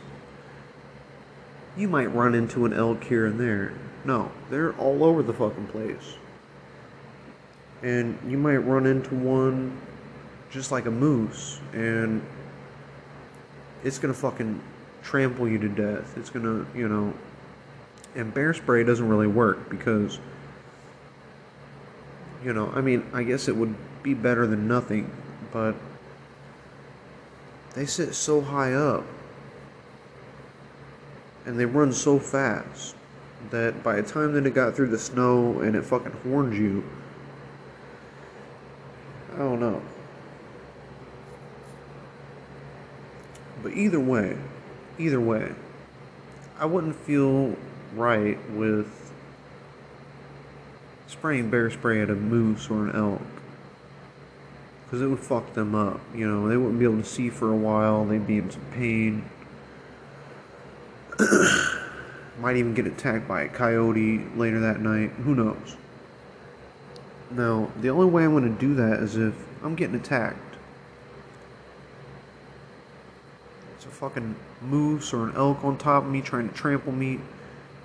[1.77, 3.73] You might run into an elk here and there.
[4.05, 6.15] No, they're all over the fucking place.
[7.81, 9.79] And you might run into one
[10.49, 12.21] just like a moose, and
[13.83, 14.61] it's gonna fucking
[15.03, 16.17] trample you to death.
[16.17, 17.13] It's gonna, you know.
[18.15, 20.19] And bear spray doesn't really work because,
[22.43, 25.11] you know, I mean, I guess it would be better than nothing,
[25.53, 25.75] but
[27.75, 29.05] they sit so high up
[31.45, 32.95] and they run so fast
[33.51, 36.83] that by the time that it got through the snow and it fucking horned you,
[39.33, 39.81] I don't know.
[43.63, 44.37] But either way,
[44.97, 45.53] either way,
[46.59, 47.55] I wouldn't feel
[47.95, 49.11] right with
[51.07, 53.21] spraying bear spray at a moose or an elk.
[54.85, 55.99] Because it would fuck them up.
[56.15, 58.65] You know, they wouldn't be able to see for a while, they'd be in some
[58.73, 59.23] pain.
[62.39, 65.11] Might even get attacked by a coyote later that night.
[65.11, 65.75] Who knows?
[67.31, 70.55] Now, the only way I'm going to do that is if I'm getting attacked.
[73.75, 77.19] It's a fucking moose or an elk on top of me trying to trample me.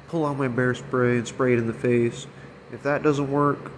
[0.09, 2.27] Pull out my bear spray and spray it in the face.
[2.73, 3.73] If that doesn't work,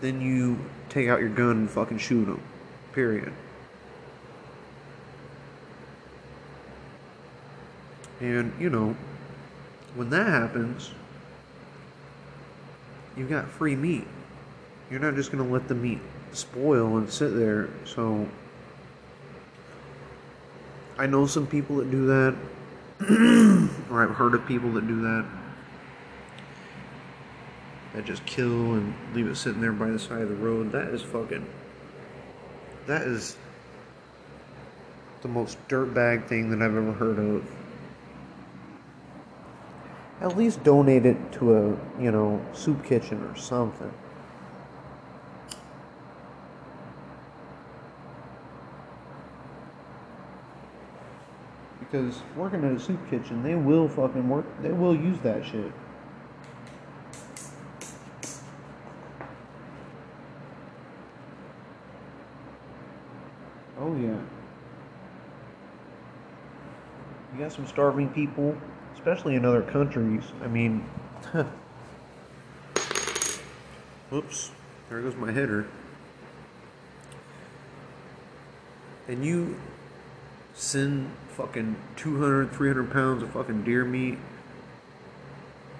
[0.00, 2.42] then you take out your gun and fucking shoot them.
[2.92, 3.32] Period.
[8.20, 8.94] And, you know,
[9.94, 10.90] when that happens,
[13.16, 14.06] you've got free meat.
[14.90, 16.00] You're not just going to let the meat
[16.32, 17.70] spoil and sit there.
[17.84, 18.28] So,
[20.98, 22.36] I know some people that do that,
[23.90, 25.24] or I've heard of people that do that.
[27.94, 30.72] That just kill and leave it sitting there by the side of the road.
[30.72, 31.46] That is fucking.
[32.86, 33.36] That is
[35.22, 37.59] the most dirtbag thing that I've ever heard of.
[40.20, 43.92] At least donate it to a, you know, soup kitchen or something.
[51.78, 55.72] Because working at a soup kitchen, they will fucking work, they will use that shit.
[63.80, 64.20] Oh yeah.
[67.32, 68.54] You got some starving people,
[69.00, 70.24] especially in other countries.
[70.44, 70.80] I mean,
[74.10, 74.50] whoops,
[74.90, 75.66] there goes my header.
[79.08, 79.56] And you
[80.52, 84.18] send fucking 200, 300 pounds of fucking deer meat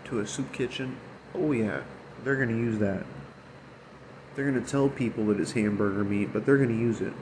[0.07, 0.97] to a soup kitchen.
[1.35, 1.83] Oh yeah,
[2.25, 3.05] they're gonna use that.
[4.35, 7.13] They're gonna tell people that it's hamburger meat, but they're gonna use it.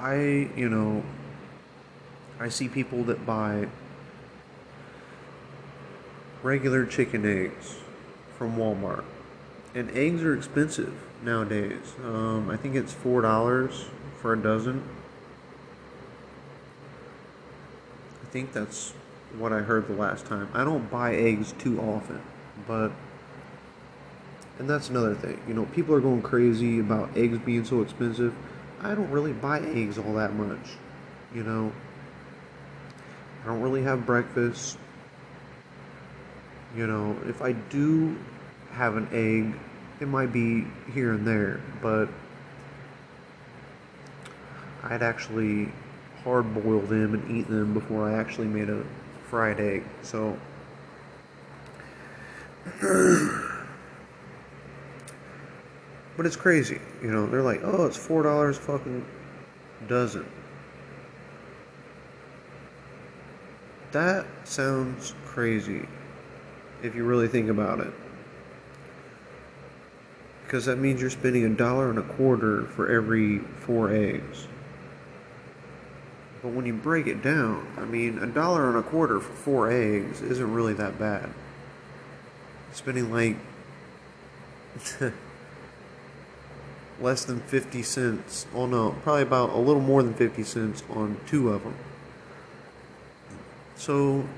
[0.00, 1.02] I, you know,
[2.38, 3.68] I see people that buy
[6.42, 7.76] regular chicken eggs
[8.38, 9.04] from Walmart.
[9.74, 11.92] And eggs are expensive nowadays.
[12.02, 13.84] Um, I think it's $4
[14.22, 14.82] for a dozen.
[18.22, 18.94] I think that's
[19.36, 20.48] what I heard the last time.
[20.54, 22.22] I don't buy eggs too often,
[22.66, 22.90] but.
[24.58, 25.40] And that's another thing.
[25.46, 28.34] You know, people are going crazy about eggs being so expensive.
[28.82, 30.76] I don't really buy eggs all that much.
[31.34, 31.72] You know,
[33.42, 34.78] I don't really have breakfast.
[36.74, 38.16] You know, if I do
[38.72, 39.54] have an egg,
[40.00, 42.08] it might be here and there, but
[44.82, 45.70] I'd actually
[46.24, 48.82] hard boil them and eat them before I actually made a
[49.28, 49.84] fried egg.
[50.02, 50.38] So,
[56.20, 57.26] but it's crazy, you know.
[57.26, 59.06] They're like, oh, it's four dollars fucking
[59.88, 60.26] dozen.
[63.92, 65.88] That sounds crazy
[66.82, 67.90] if you really think about it.
[70.44, 74.46] Because that means you're spending a dollar and a quarter for every four eggs.
[76.42, 79.70] But when you break it down, I mean, a dollar and a quarter for four
[79.70, 81.30] eggs isn't really that bad.
[82.74, 83.36] Spending like
[87.00, 88.46] less than 50 cents.
[88.54, 91.74] Oh no, probably about a little more than 50 cents on two of them.
[93.76, 94.28] So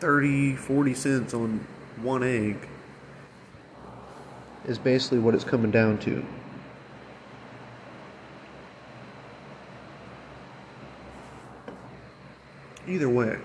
[0.00, 1.66] 30, 40 cents on
[2.00, 2.68] one egg
[4.66, 6.24] is basically what it's coming down to.
[12.88, 13.36] Either way,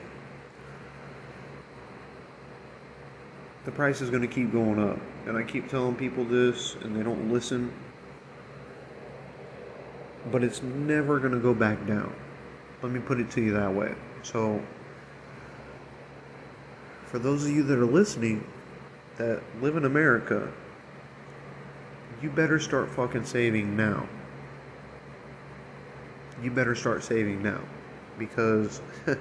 [3.65, 4.99] the price is going to keep going up.
[5.25, 7.71] And I keep telling people this, and they don't listen.
[10.31, 12.13] But it's never going to go back down.
[12.81, 13.93] Let me put it to you that way.
[14.23, 14.61] So,
[17.05, 18.45] for those of you that are listening
[19.17, 20.51] that live in America,
[22.21, 24.07] you better start fucking saving now.
[26.41, 27.59] You better start saving now.
[28.17, 28.81] Because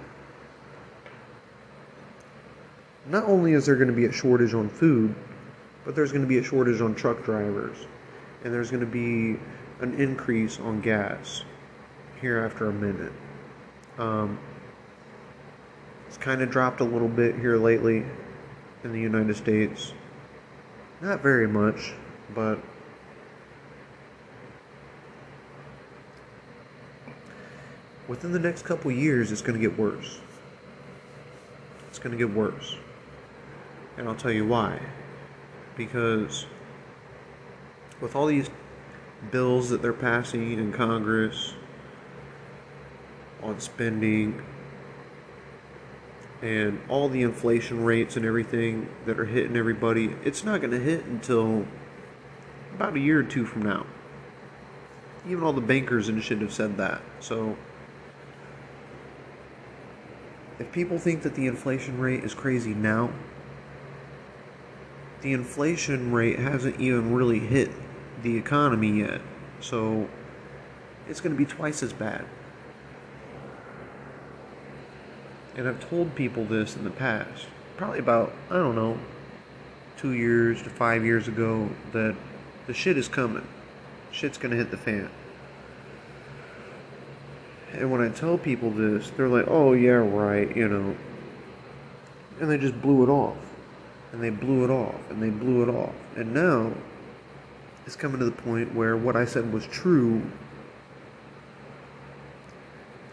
[3.06, 5.14] not only is there going to be a shortage on food,
[5.84, 7.76] but there's going to be a shortage on truck drivers.
[8.44, 9.40] And there's going to be
[9.80, 11.44] an increase on gas
[12.20, 13.12] here after a minute.
[13.98, 14.38] Um,
[16.06, 18.04] it's kind of dropped a little bit here lately
[18.84, 19.92] in the United States.
[21.00, 21.92] Not very much,
[22.34, 22.58] but
[28.08, 30.18] within the next couple years, it's going to get worse.
[31.88, 32.76] It's going to get worse.
[33.96, 34.80] And I'll tell you why.
[35.76, 36.46] Because
[38.00, 38.50] with all these
[39.30, 41.54] bills that they're passing in Congress
[43.42, 44.42] on spending
[46.42, 50.80] and all the inflation rates and everything that are hitting everybody, it's not going to
[50.80, 51.66] hit until
[52.74, 53.86] about a year or two from now.
[55.26, 57.02] Even all the bankers and shit have said that.
[57.20, 57.58] So,
[60.58, 63.10] if people think that the inflation rate is crazy now,
[65.22, 67.70] the inflation rate hasn't even really hit
[68.22, 69.20] the economy yet.
[69.60, 70.08] So,
[71.08, 72.24] it's going to be twice as bad.
[75.60, 77.46] and I've told people this in the past,
[77.76, 78.98] probably about, I don't know,
[79.98, 82.16] two years to five years ago, that
[82.66, 83.46] the shit is coming.
[84.10, 85.10] Shit's gonna hit the fan.
[87.72, 90.96] And when I tell people this, they're like, oh, yeah, right, you know.
[92.40, 93.36] And they just blew it off.
[94.12, 94.94] And they blew it off.
[95.10, 95.94] And they blew it off.
[96.16, 96.72] And now,
[97.86, 100.22] it's coming to the point where what I said was true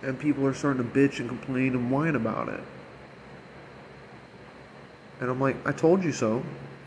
[0.04, 2.62] and people are starting to bitch and complain and whine about it.
[5.20, 6.44] And I'm like, I told you so,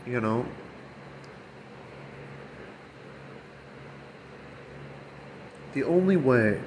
[0.07, 0.45] you know.
[5.73, 6.59] The only way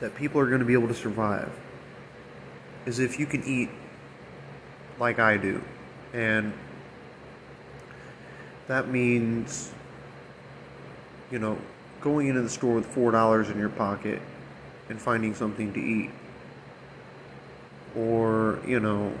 [0.00, 1.50] that people are going to be able to survive
[2.86, 3.68] is if you can eat
[5.00, 5.62] like I do.
[6.12, 6.52] And
[8.68, 9.72] that means,
[11.30, 11.58] you know,
[12.00, 14.20] going into the store with $4 in your pocket
[14.88, 16.10] and finding something to eat.
[17.96, 19.12] Or, you know,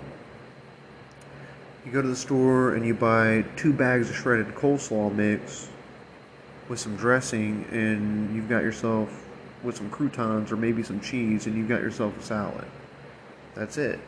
[1.84, 5.68] you go to the store and you buy two bags of shredded coleslaw mix
[6.68, 9.26] with some dressing, and you've got yourself
[9.64, 12.64] with some croutons or maybe some cheese, and you've got yourself a salad.
[13.56, 13.98] That's it.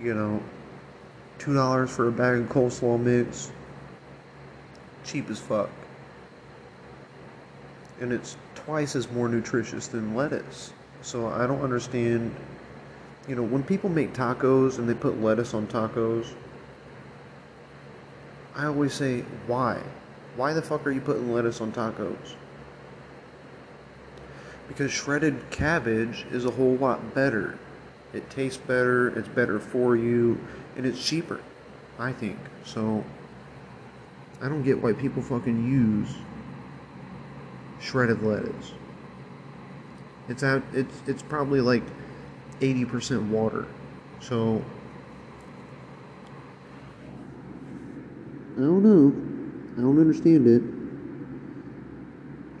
[0.00, 0.42] You know,
[1.44, 3.52] $2 for a bag of coleslaw mix.
[5.04, 5.68] Cheap as fuck.
[8.00, 10.72] And it's twice as more nutritious than lettuce.
[11.02, 12.34] So I don't understand.
[13.28, 16.26] You know, when people make tacos and they put lettuce on tacos,
[18.54, 19.80] I always say, why?
[20.36, 22.34] Why the fuck are you putting lettuce on tacos?
[24.68, 27.58] Because shredded cabbage is a whole lot better.
[28.12, 30.38] It tastes better, it's better for you,
[30.76, 31.40] and it's cheaper,
[31.98, 32.38] I think.
[32.64, 33.04] So,
[34.40, 36.14] I don't get why people fucking use
[37.80, 38.72] shredded lettuce.
[40.28, 40.62] It's out.
[40.72, 41.82] It's it's probably like
[42.60, 43.66] eighty percent water.
[44.20, 44.64] So
[48.56, 49.12] I don't know.
[49.76, 50.62] I don't understand it.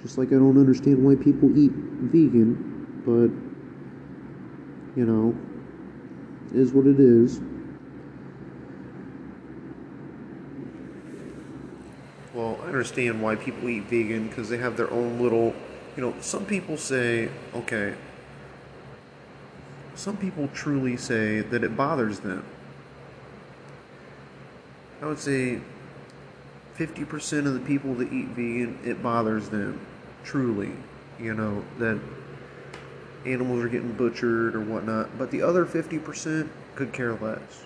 [0.02, 3.30] Just like I don't understand why people eat vegan, but
[4.98, 5.34] you know,
[6.52, 7.40] is what it is.
[12.34, 15.54] Well, I understand why people eat vegan because they have their own little,
[15.96, 17.94] you know, some people say, okay,
[19.94, 22.44] some people truly say that it bothers them.
[25.00, 25.60] I would say
[26.76, 29.80] 50% of the people that eat vegan, it bothers them.
[30.24, 30.72] Truly.
[31.20, 32.00] You know, that
[33.24, 35.16] animals are getting butchered or whatnot.
[35.16, 37.62] But the other 50% could care less.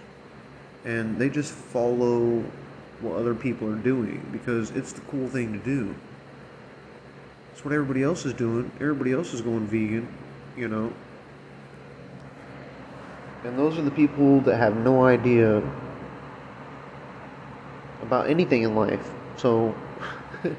[0.84, 2.44] And they just follow
[3.00, 5.94] what other people are doing because it's the cool thing to do.
[7.52, 8.70] It's what everybody else is doing.
[8.76, 10.08] Everybody else is going vegan,
[10.56, 10.92] you know.
[13.44, 15.62] And those are the people that have no idea
[18.02, 19.10] about anything in life.
[19.36, 19.74] So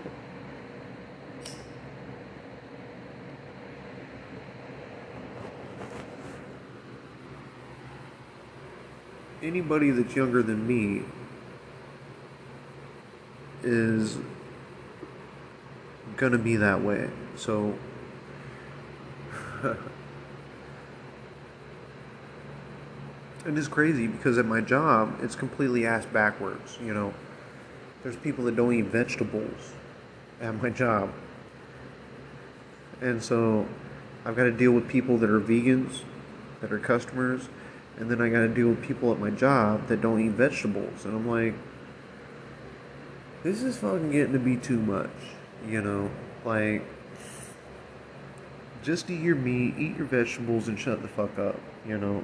[9.44, 11.04] anybody that's younger than me
[13.70, 14.18] is
[16.18, 17.10] gonna be that way.
[17.36, 17.76] So
[23.46, 27.14] it is crazy because at my job it's completely ass backwards, you know.
[28.02, 29.74] There's people that don't eat vegetables
[30.42, 31.12] at my job.
[33.02, 33.68] And so
[34.26, 36.02] I've got to deal with people that are vegans,
[36.62, 37.50] that are customers,
[37.98, 41.06] and then I got to deal with people at my job that don't eat vegetables.
[41.06, 41.54] And I'm like,
[43.44, 45.10] this is fucking getting to be too much,
[45.68, 46.10] you know?
[46.44, 46.84] Like,
[48.84, 52.24] just eat your meat, eat your vegetables, and shut the fuck up, you know?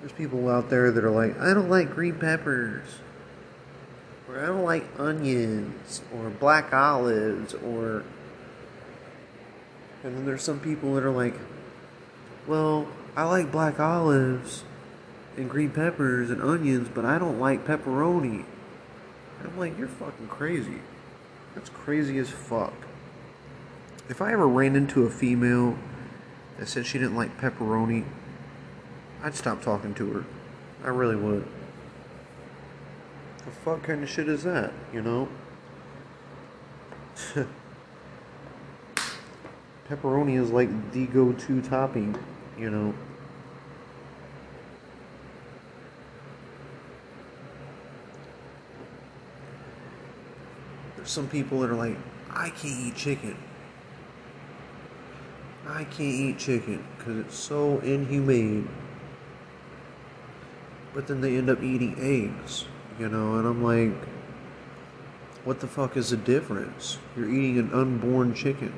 [0.00, 2.82] There's people out there that are like, I don't like green peppers,
[4.28, 8.04] or I don't like onions, or black olives, or.
[10.02, 11.34] And then there's some people that are like,
[12.46, 12.86] well,
[13.16, 14.64] I like black olives
[15.36, 18.44] and green peppers and onions, but I don't like pepperoni.
[19.38, 20.80] And I'm like, you're fucking crazy.
[21.54, 22.74] That's crazy as fuck.
[24.08, 25.78] If I ever ran into a female
[26.58, 28.04] that said she didn't like pepperoni,
[29.22, 30.24] I'd stop talking to her.
[30.82, 31.46] I really would.
[33.44, 35.28] The fuck kind of shit is that, you know?
[39.88, 42.18] Pepperoni is like the go to topping
[42.58, 42.94] you know.
[51.04, 51.96] Some people that are like,
[52.30, 53.36] I can't eat chicken.
[55.66, 58.68] I can't eat chicken because it's so inhumane.
[60.92, 62.66] But then they end up eating eggs,
[62.98, 63.92] you know, and I'm like,
[65.44, 66.98] what the fuck is the difference?
[67.16, 68.72] You're eating an unborn chicken.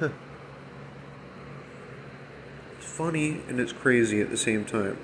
[2.78, 4.98] It's funny and it's crazy at the same time.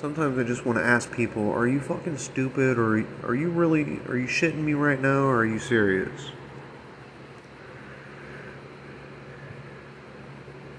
[0.00, 3.98] Sometimes I just want to ask people, are you fucking stupid or are you really
[4.06, 6.30] are you shitting me right now or are you serious?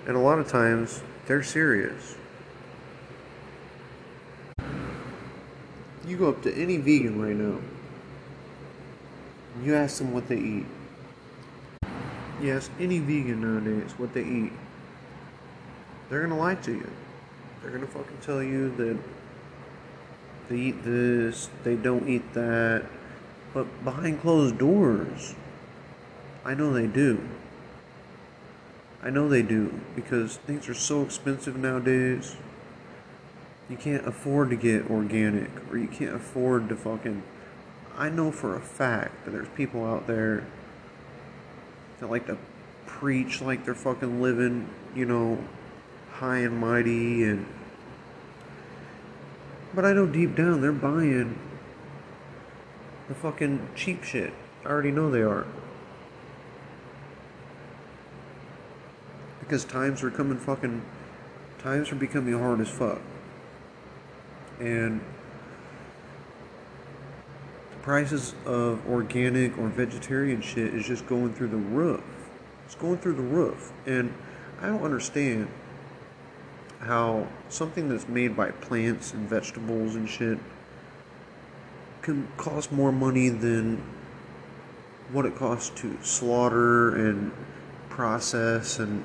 [0.08, 2.16] And a lot of times they're serious.
[6.08, 7.60] You go up to any vegan right now.
[9.62, 10.66] You ask them what they eat.
[12.42, 14.54] Yes, any vegan nowadays, what they eat,
[16.10, 16.90] they're gonna lie to you.
[17.62, 18.98] They're gonna fucking tell you that
[20.50, 22.86] they eat this, they don't eat that,
[23.54, 25.36] but behind closed doors,
[26.46, 27.22] I know they do.
[29.02, 32.36] I know they do because things are so expensive nowadays.
[33.70, 37.24] You can't afford to get organic or you can't afford to fucking.
[37.96, 40.46] I know for a fact that there's people out there
[42.00, 42.38] that like to
[42.88, 45.38] preach like they're fucking living, you know,
[46.20, 47.46] high and mighty and
[49.74, 51.38] but I know deep down they're buying
[53.08, 54.34] the fucking cheap shit.
[54.66, 55.46] I already know they are.
[59.40, 60.84] Because times are coming fucking
[61.58, 63.02] times are becoming hard as fuck.
[64.60, 65.02] And
[67.72, 72.04] the prices of organic or vegetarian shit is just going through the roof.
[72.66, 73.72] It's going through the roof.
[73.88, 74.14] And
[74.62, 75.48] I don't understand
[76.80, 80.40] how something that's made by plants and vegetables and shit
[82.02, 83.84] can cost more money than
[85.12, 87.32] what it costs to slaughter and
[87.90, 89.04] process and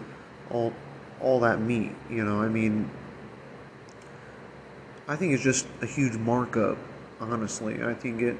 [0.51, 0.73] all
[1.21, 2.41] all that meat, you know.
[2.41, 2.91] I mean
[5.07, 6.79] I think it's just a huge markup,
[7.21, 7.83] honestly.
[7.83, 8.37] I think it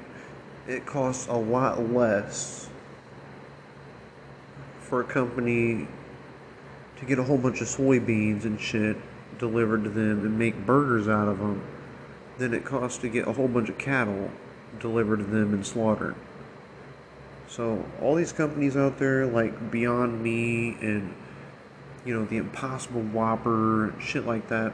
[0.67, 2.69] it costs a lot less
[4.79, 5.87] for a company
[6.99, 8.95] to get a whole bunch of soybeans and shit
[9.39, 11.61] delivered to them and make burgers out of them
[12.37, 14.31] than it costs to get a whole bunch of cattle
[14.79, 16.15] delivered to them and slaughtered.
[17.47, 21.13] So all these companies out there like Beyond Meat and
[22.03, 24.73] you know the Impossible Whopper shit like that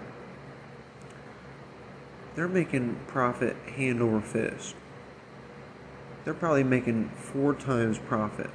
[2.36, 4.76] they're making profit hand over fist.
[6.24, 8.50] They're probably making four times profit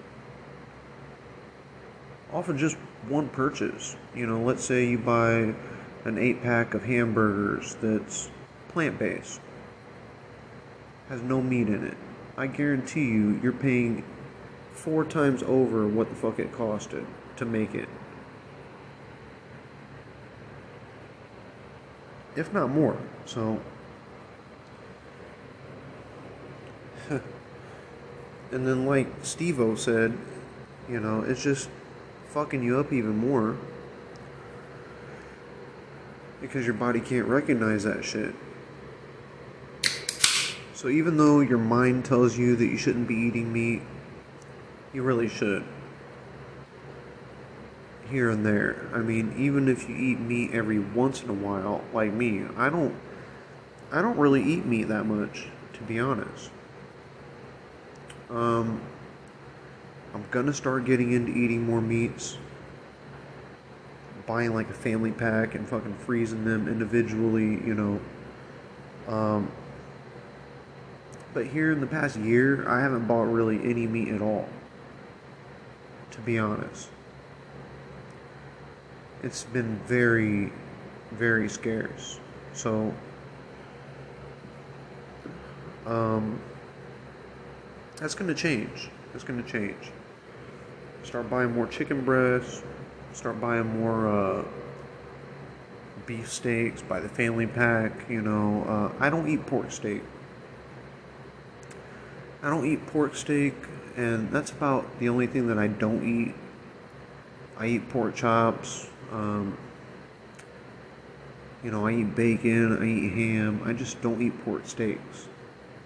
[2.32, 2.76] off of just
[3.08, 3.96] one purchase.
[4.14, 5.54] You know, let's say you buy
[6.06, 8.30] an eight pack of hamburgers that's
[8.68, 9.40] plant based,
[11.08, 11.96] has no meat in it.
[12.36, 14.04] I guarantee you, you're paying
[14.72, 17.04] four times over what the fuck it costed
[17.36, 17.88] to make it.
[22.36, 22.96] If not more.
[23.24, 23.60] So.
[27.10, 27.20] and
[28.50, 30.16] then, like Steve O said,
[30.88, 31.68] you know, it's just
[32.28, 33.56] fucking you up even more
[36.40, 38.34] because your body can't recognize that shit.
[40.74, 43.82] So even though your mind tells you that you shouldn't be eating meat,
[44.92, 45.64] you really should.
[48.10, 48.88] Here and there.
[48.92, 52.68] I mean, even if you eat meat every once in a while, like me, I
[52.68, 52.94] don't
[53.90, 56.50] I don't really eat meat that much, to be honest.
[58.30, 58.80] Um
[60.14, 62.38] I'm gonna start getting into eating more meats.
[64.26, 68.00] Buying like a family pack and fucking freezing them individually, you know.
[69.08, 69.50] Um,
[71.32, 74.48] but here in the past year, I haven't bought really any meat at all.
[76.12, 76.88] To be honest,
[79.22, 80.50] it's been very,
[81.12, 82.18] very scarce.
[82.54, 82.94] So,
[85.84, 86.40] um,
[87.96, 88.88] that's going to change.
[89.12, 89.90] That's going to change.
[91.04, 92.62] Start buying more chicken breasts.
[93.16, 94.44] Start buying more uh,
[96.04, 98.10] beef steaks by the family pack.
[98.10, 100.02] You know, uh, I don't eat pork steak.
[102.42, 103.54] I don't eat pork steak,
[103.96, 106.34] and that's about the only thing that I don't eat.
[107.56, 108.86] I eat pork chops.
[109.10, 109.56] Um,
[111.64, 112.76] you know, I eat bacon.
[112.76, 113.62] I eat ham.
[113.64, 115.26] I just don't eat pork steaks.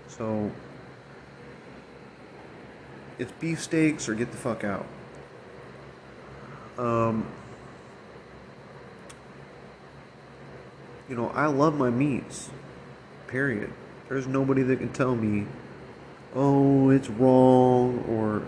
[0.09, 0.51] So,
[3.21, 4.85] it's beef steaks or get the fuck out.
[6.81, 7.27] Um,
[11.11, 12.49] you know, I love my meats.
[13.27, 13.71] Period.
[14.09, 15.47] There's nobody that can tell me,
[16.35, 18.43] oh, it's wrong, or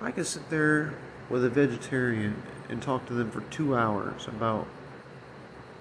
[0.00, 0.94] I can sit there
[1.28, 4.66] with a vegetarian and talk to them for two hours about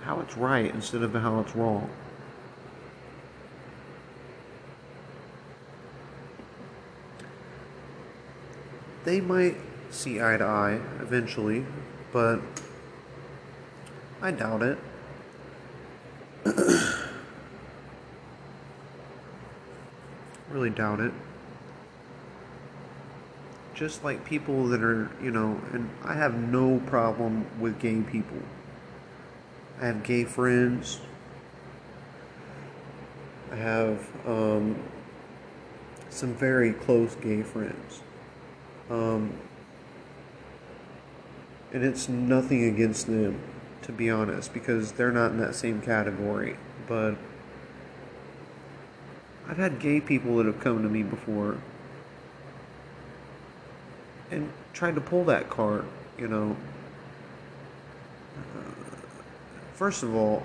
[0.01, 1.89] how it's right instead of how it's wrong.
[9.05, 9.55] They might
[9.89, 11.65] see eye to eye eventually,
[12.11, 12.39] but
[14.21, 14.77] I doubt it.
[20.51, 21.11] really doubt it.
[23.73, 28.39] Just like people that are, you know, and I have no problem with gay people.
[29.81, 30.99] I have gay friends.
[33.51, 34.75] I have um,
[36.09, 38.01] some very close gay friends.
[38.89, 39.33] Um,
[41.71, 43.39] and it's nothing against them,
[43.83, 46.57] to be honest, because they're not in that same category.
[46.87, 47.15] But
[49.47, 51.57] I've had gay people that have come to me before
[54.31, 55.85] and tried to pull that card,
[56.17, 56.55] you know.
[58.37, 58.71] Uh,
[59.73, 60.43] first of all,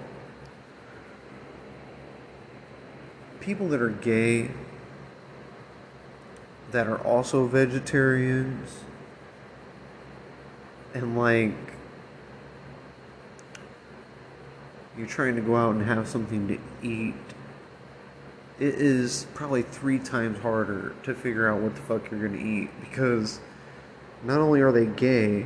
[3.41, 4.51] people that are gay
[6.73, 8.79] that are also vegetarians
[10.95, 11.53] and like
[14.97, 17.15] you're trying to go out and have something to eat
[18.59, 22.71] it is probably three times harder to figure out what the fuck you're gonna eat
[22.81, 23.41] because
[24.23, 25.45] not only are they gay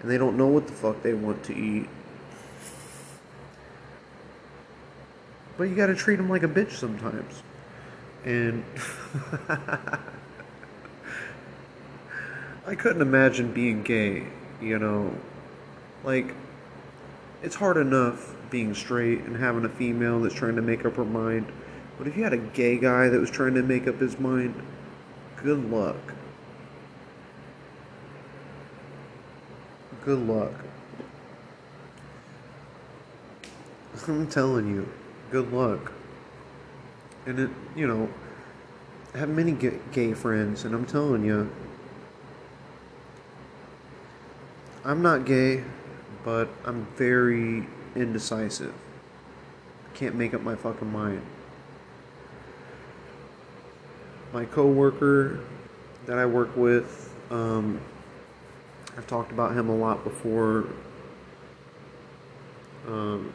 [0.00, 1.88] and they don't know what the fuck they want to eat
[5.60, 7.42] but you gotta treat them like a bitch sometimes.
[8.24, 8.64] And
[12.66, 14.26] I couldn't imagine being gay
[14.60, 15.14] you know,
[16.04, 16.34] like
[17.42, 21.04] it's hard enough being straight and having a female that's trying to make up her
[21.04, 21.50] mind.
[21.98, 24.54] But if you had a gay guy that was trying to make up his mind,
[25.36, 25.96] good luck.
[30.04, 30.52] Good luck.
[34.08, 34.88] I'm telling you,
[35.30, 35.92] good luck.
[37.26, 38.08] And it, you know,
[39.14, 39.52] I have many
[39.92, 41.50] gay friends, and I'm telling you,
[44.84, 45.62] I'm not gay,
[46.24, 48.72] but I'm very indecisive.
[49.94, 51.22] Can't make up my fucking mind.
[54.32, 55.40] My coworker
[56.06, 57.80] that I work with, um,
[58.96, 60.66] I've talked about him a lot before.
[62.86, 63.32] Um,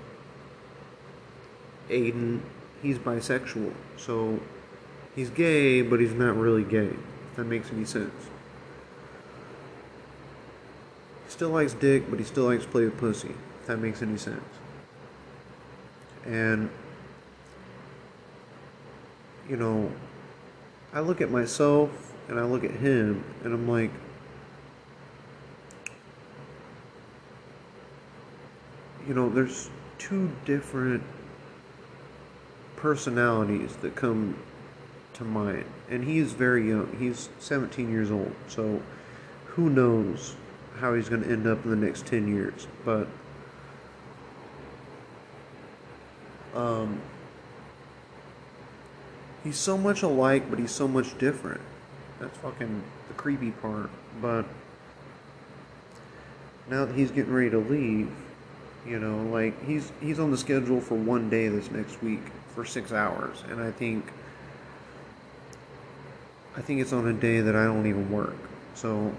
[1.89, 2.41] Aiden,
[2.81, 4.39] he's bisexual, so
[5.15, 6.87] he's gay, but he's not really gay.
[7.31, 8.29] If that makes any sense.
[11.24, 13.35] He still likes dick, but he still likes to play with pussy.
[13.59, 14.41] If that makes any sense.
[16.25, 16.69] And
[19.49, 19.91] you know,
[20.93, 21.89] I look at myself
[22.29, 23.91] and I look at him and I'm like,
[29.05, 31.03] you know, there's two different
[32.77, 34.37] personalities that come
[35.15, 35.65] to mind.
[35.89, 36.95] And he is very young.
[36.97, 38.33] He's 17 years old.
[38.47, 38.81] So
[39.47, 40.37] who knows
[40.79, 42.67] how he's going to end up in the next 10 years.
[42.83, 43.07] But
[46.53, 47.01] um,
[49.43, 51.61] he's so much alike, but he's so much different.
[52.19, 53.89] That's fucking the creepy part.
[54.21, 54.45] But
[56.69, 58.09] now that he's getting ready to leave,
[58.87, 62.21] you know, like he's he's on the schedule for one day this next week
[62.53, 64.05] for six hours, and I think
[66.55, 68.37] I think it's on a day that I don't even work.
[68.75, 69.13] So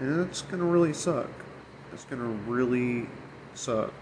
[0.00, 1.28] and it's gonna really suck.
[1.92, 3.06] It's gonna really
[3.54, 3.92] suck.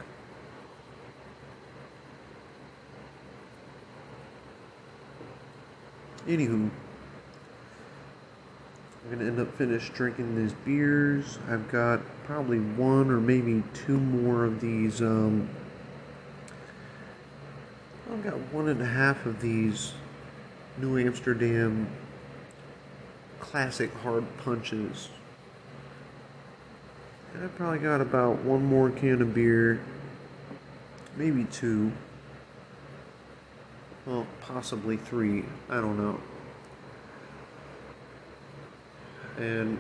[6.27, 6.71] Anywho,
[9.05, 11.39] I'm gonna end up finish drinking these beers.
[11.51, 15.03] I've got probably one or maybe two more of these.
[15.03, 15.49] Um,
[18.13, 19.95] I've got one and a half of these
[20.77, 21.89] New Amsterdam
[23.41, 25.09] classic hard punches.
[27.35, 29.81] And I probably got about one more can of beer,
[31.17, 31.93] maybe two.
[34.07, 35.45] Well, possibly three.
[35.69, 36.19] I don't know
[39.39, 39.79] and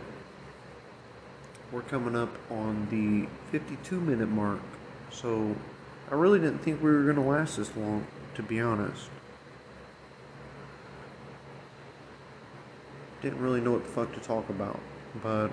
[1.72, 4.60] we're coming up on the 52 minute mark.
[5.10, 5.54] So
[6.10, 9.08] I really didn't think we were going to last this long, to be honest.
[13.20, 14.78] Didn't really know what the fuck to talk about,
[15.22, 15.50] but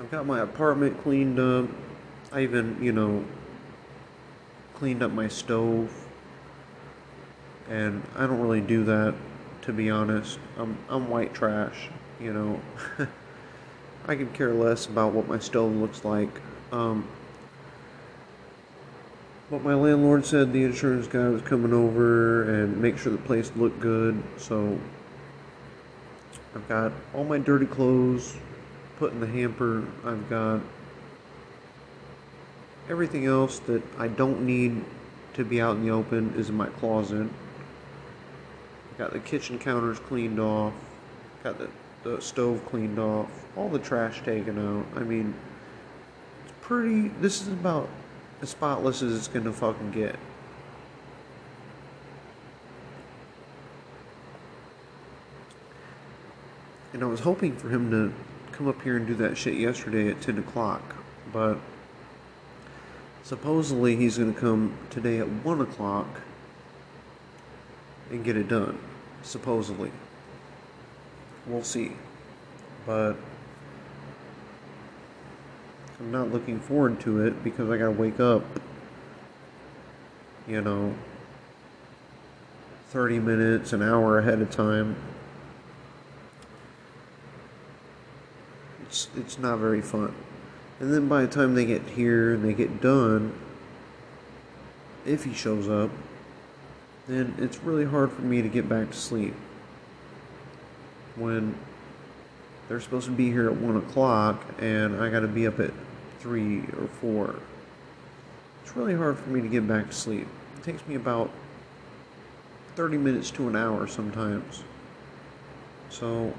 [0.00, 1.68] I've got my apartment cleaned up.
[2.32, 3.22] I even, you know,
[4.72, 5.92] cleaned up my stove.
[7.68, 9.14] And I don't really do that
[9.62, 10.38] to be honest.
[10.56, 12.60] I'm, I'm white trash, you know.
[14.08, 16.30] I could care less about what my stove looks like.
[16.72, 17.06] Um,
[19.50, 23.52] but my landlord said the insurance guy was coming over and make sure the place
[23.54, 24.22] looked good.
[24.38, 24.78] So
[26.54, 28.38] I've got all my dirty clothes
[29.00, 29.82] put in the hamper.
[30.04, 30.60] I've got
[32.90, 34.84] everything else that I don't need
[35.32, 37.26] to be out in the open is in my closet.
[38.98, 40.74] Got the kitchen counters cleaned off.
[41.42, 41.70] Got the,
[42.02, 43.30] the stove cleaned off.
[43.56, 44.84] All the trash taken out.
[44.94, 45.32] I mean,
[46.44, 47.08] it's pretty.
[47.22, 47.88] This is about
[48.42, 50.16] as spotless as it's gonna fucking get.
[56.92, 58.12] And I was hoping for him to
[58.60, 60.82] come up here and do that shit yesterday at 10 o'clock,
[61.32, 61.56] but
[63.22, 66.06] supposedly he's going to come today at 1 o'clock
[68.10, 68.78] and get it done
[69.22, 69.90] supposedly.
[71.46, 71.92] We'll see.
[72.84, 73.16] But
[75.98, 78.44] I'm not looking forward to it because I gotta wake up,
[80.46, 80.94] you know,
[82.90, 84.96] 30 minutes, an hour ahead of time.
[89.16, 90.14] It's, not very fun.
[90.78, 93.32] And then by the time they get here and they get done,
[95.04, 95.90] if he shows up,
[97.08, 99.34] then it's really hard for me to get back to sleep.
[101.16, 101.56] When
[102.68, 105.72] they're supposed to be here at 1 o'clock and I gotta be up at
[106.20, 107.34] 3 or 4.
[108.62, 110.28] It's really hard for me to get back to sleep.
[110.56, 111.30] It takes me about
[112.76, 114.62] 30 minutes to an hour sometimes.
[115.88, 116.32] So,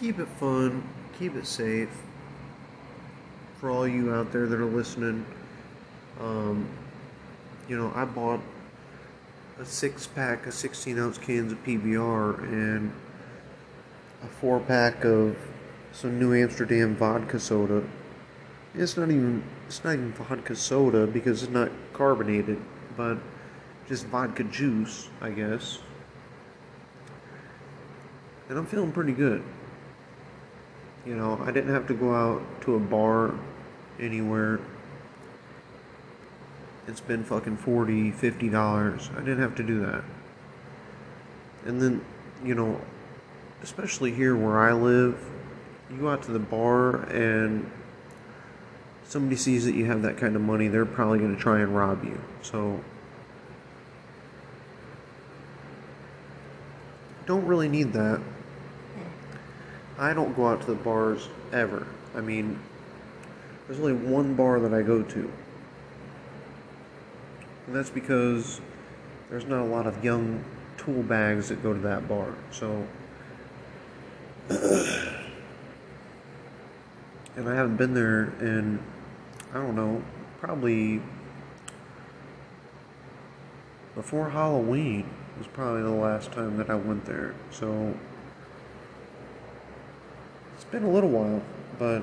[0.00, 0.82] keep it fun,
[1.18, 1.90] keep it safe.
[3.58, 5.26] For all you out there that are listening,
[6.18, 6.66] um,
[7.68, 8.40] you know, I bought
[9.58, 12.90] a six pack of 16 ounce cans of PBR and
[14.24, 15.36] a four pack of
[15.92, 17.82] some New Amsterdam vodka soda.
[18.74, 22.58] It's not even it's not even vodka soda because it's not carbonated,
[22.96, 23.18] but
[23.86, 25.80] just vodka juice, I guess.
[28.48, 29.42] And I'm feeling pretty good.
[31.06, 33.34] You know, I didn't have to go out to a bar
[33.98, 34.60] anywhere
[36.86, 39.10] and spend fucking 40 50 dollars.
[39.16, 40.04] I didn't have to do that.
[41.64, 42.04] And then,
[42.44, 42.80] you know,
[43.62, 45.18] especially here where I live,
[45.90, 47.70] you go out to the bar and
[49.04, 51.74] somebody sees that you have that kind of money, they're probably going to try and
[51.74, 52.20] rob you.
[52.42, 52.80] So,
[57.26, 58.20] don't really need that.
[60.00, 61.86] I don't go out to the bars ever.
[62.16, 62.58] I mean,
[63.66, 65.32] there's only one bar that I go to.
[67.66, 68.62] And that's because
[69.28, 70.42] there's not a lot of young
[70.78, 72.34] tool bags that go to that bar.
[72.50, 72.86] So,
[77.36, 78.82] and I haven't been there in,
[79.52, 80.02] I don't know,
[80.40, 81.02] probably
[83.94, 87.34] before Halloween was probably the last time that I went there.
[87.50, 87.94] So,
[90.70, 91.42] been a little while,
[91.78, 92.02] but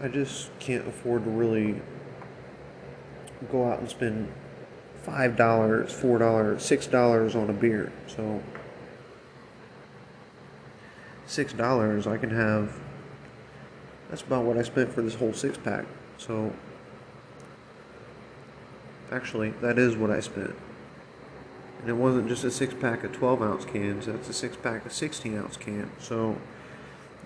[0.00, 1.80] I just can't afford to really
[3.50, 4.32] go out and spend
[5.02, 7.92] five dollars, four dollars, six dollars on a beer.
[8.06, 8.42] So
[11.26, 12.78] six dollars, I can have.
[14.10, 15.86] That's about what I spent for this whole six pack.
[16.18, 16.52] So
[19.10, 20.54] actually, that is what I spent.
[21.80, 24.86] And it wasn't just a six pack of 12 ounce cans, that's a six pack
[24.86, 25.90] of 16 ounce cans.
[25.98, 26.36] So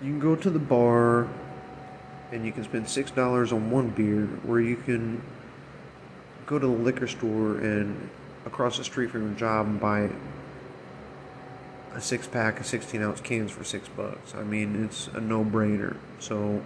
[0.01, 1.27] you can go to the bar
[2.31, 5.21] and you can spend $6 on one beer, where you can
[6.45, 8.09] go to the liquor store and
[8.45, 10.09] across the street from your job and buy
[11.93, 14.35] a six pack of 16 ounce cans for six bucks.
[14.35, 15.97] I mean, it's a no brainer.
[16.19, 16.61] So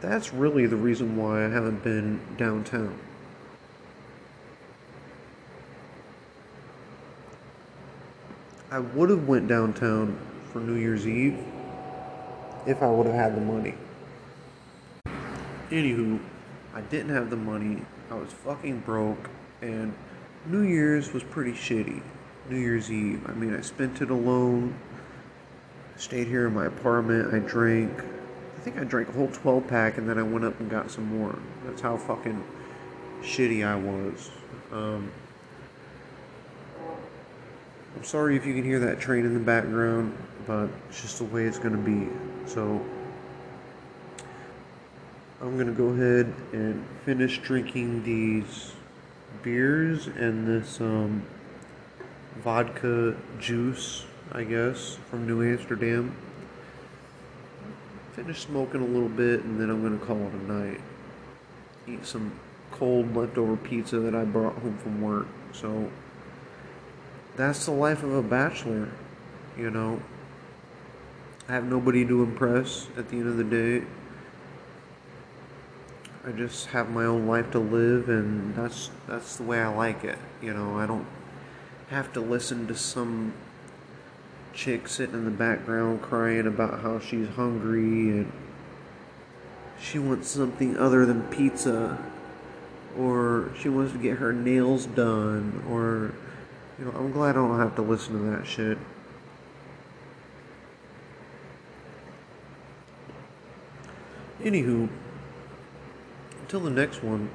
[0.00, 2.98] that's really the reason why I haven't been downtown.
[8.70, 10.18] I would have went downtown
[10.52, 11.38] for New Year's Eve
[12.66, 13.74] if I would have had the money.
[15.70, 16.20] Anywho,
[16.74, 17.82] I didn't have the money.
[18.10, 19.30] I was fucking broke,
[19.62, 19.94] and
[20.46, 22.02] New Year's was pretty shitty.
[22.50, 23.22] New Year's Eve.
[23.26, 24.74] I mean, I spent it alone.
[25.96, 27.32] Stayed here in my apartment.
[27.32, 27.90] I drank.
[28.00, 30.90] I think I drank a whole 12 pack, and then I went up and got
[30.90, 31.38] some more.
[31.64, 32.42] That's how fucking
[33.22, 34.30] shitty I was.
[34.72, 35.10] Um,
[37.96, 40.16] I'm sorry if you can hear that train in the background,
[40.46, 42.08] but it's just the way it's gonna be.
[42.46, 42.80] So.
[45.44, 48.72] I'm gonna go ahead and finish drinking these
[49.42, 51.22] beers and this um,
[52.36, 56.16] vodka juice, I guess, from New Amsterdam.
[58.14, 60.80] Finish smoking a little bit and then I'm gonna call it a night.
[61.86, 62.32] Eat some
[62.70, 65.26] cold leftover pizza that I brought home from work.
[65.52, 65.90] So
[67.36, 68.88] that's the life of a bachelor,
[69.58, 70.00] you know.
[71.48, 73.86] I have nobody to impress at the end of the day.
[76.26, 80.04] I just have my own life to live, and that's that's the way I like
[80.04, 80.18] it.
[80.40, 81.06] You know, I don't
[81.90, 83.34] have to listen to some
[84.54, 88.32] chick sitting in the background crying about how she's hungry and
[89.78, 91.98] she wants something other than pizza,
[92.96, 96.12] or she wants to get her nails done, or
[96.78, 98.78] you know, I'm glad I don't have to listen to that shit.
[104.44, 104.90] Anywho
[106.42, 107.30] until the next one,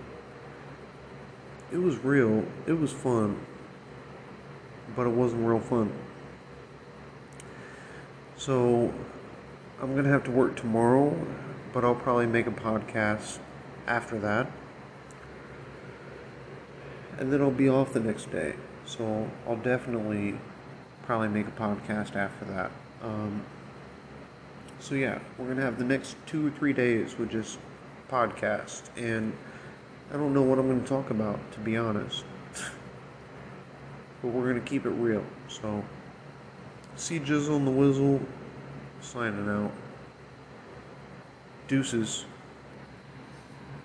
[1.71, 2.45] it was real.
[2.67, 3.39] It was fun.
[4.95, 5.91] But it wasn't real fun.
[8.37, 8.93] So,
[9.81, 11.17] I'm going to have to work tomorrow,
[11.73, 13.39] but I'll probably make a podcast
[13.87, 14.49] after that.
[17.17, 18.53] And then I'll be off the next day.
[18.85, 20.39] So, I'll definitely
[21.05, 22.71] probably make a podcast after that.
[23.03, 23.43] Um,
[24.79, 27.59] so, yeah, we're to have the next two or three days with just
[28.09, 29.33] podcast, and
[30.11, 32.23] I don't know what I'm to talk about, to be honest.
[34.21, 35.23] but we're to keep it real.
[35.47, 35.83] So,
[36.95, 38.21] see Jizzle and the Wizzle
[39.01, 39.71] signing out.
[41.67, 42.25] Deuces.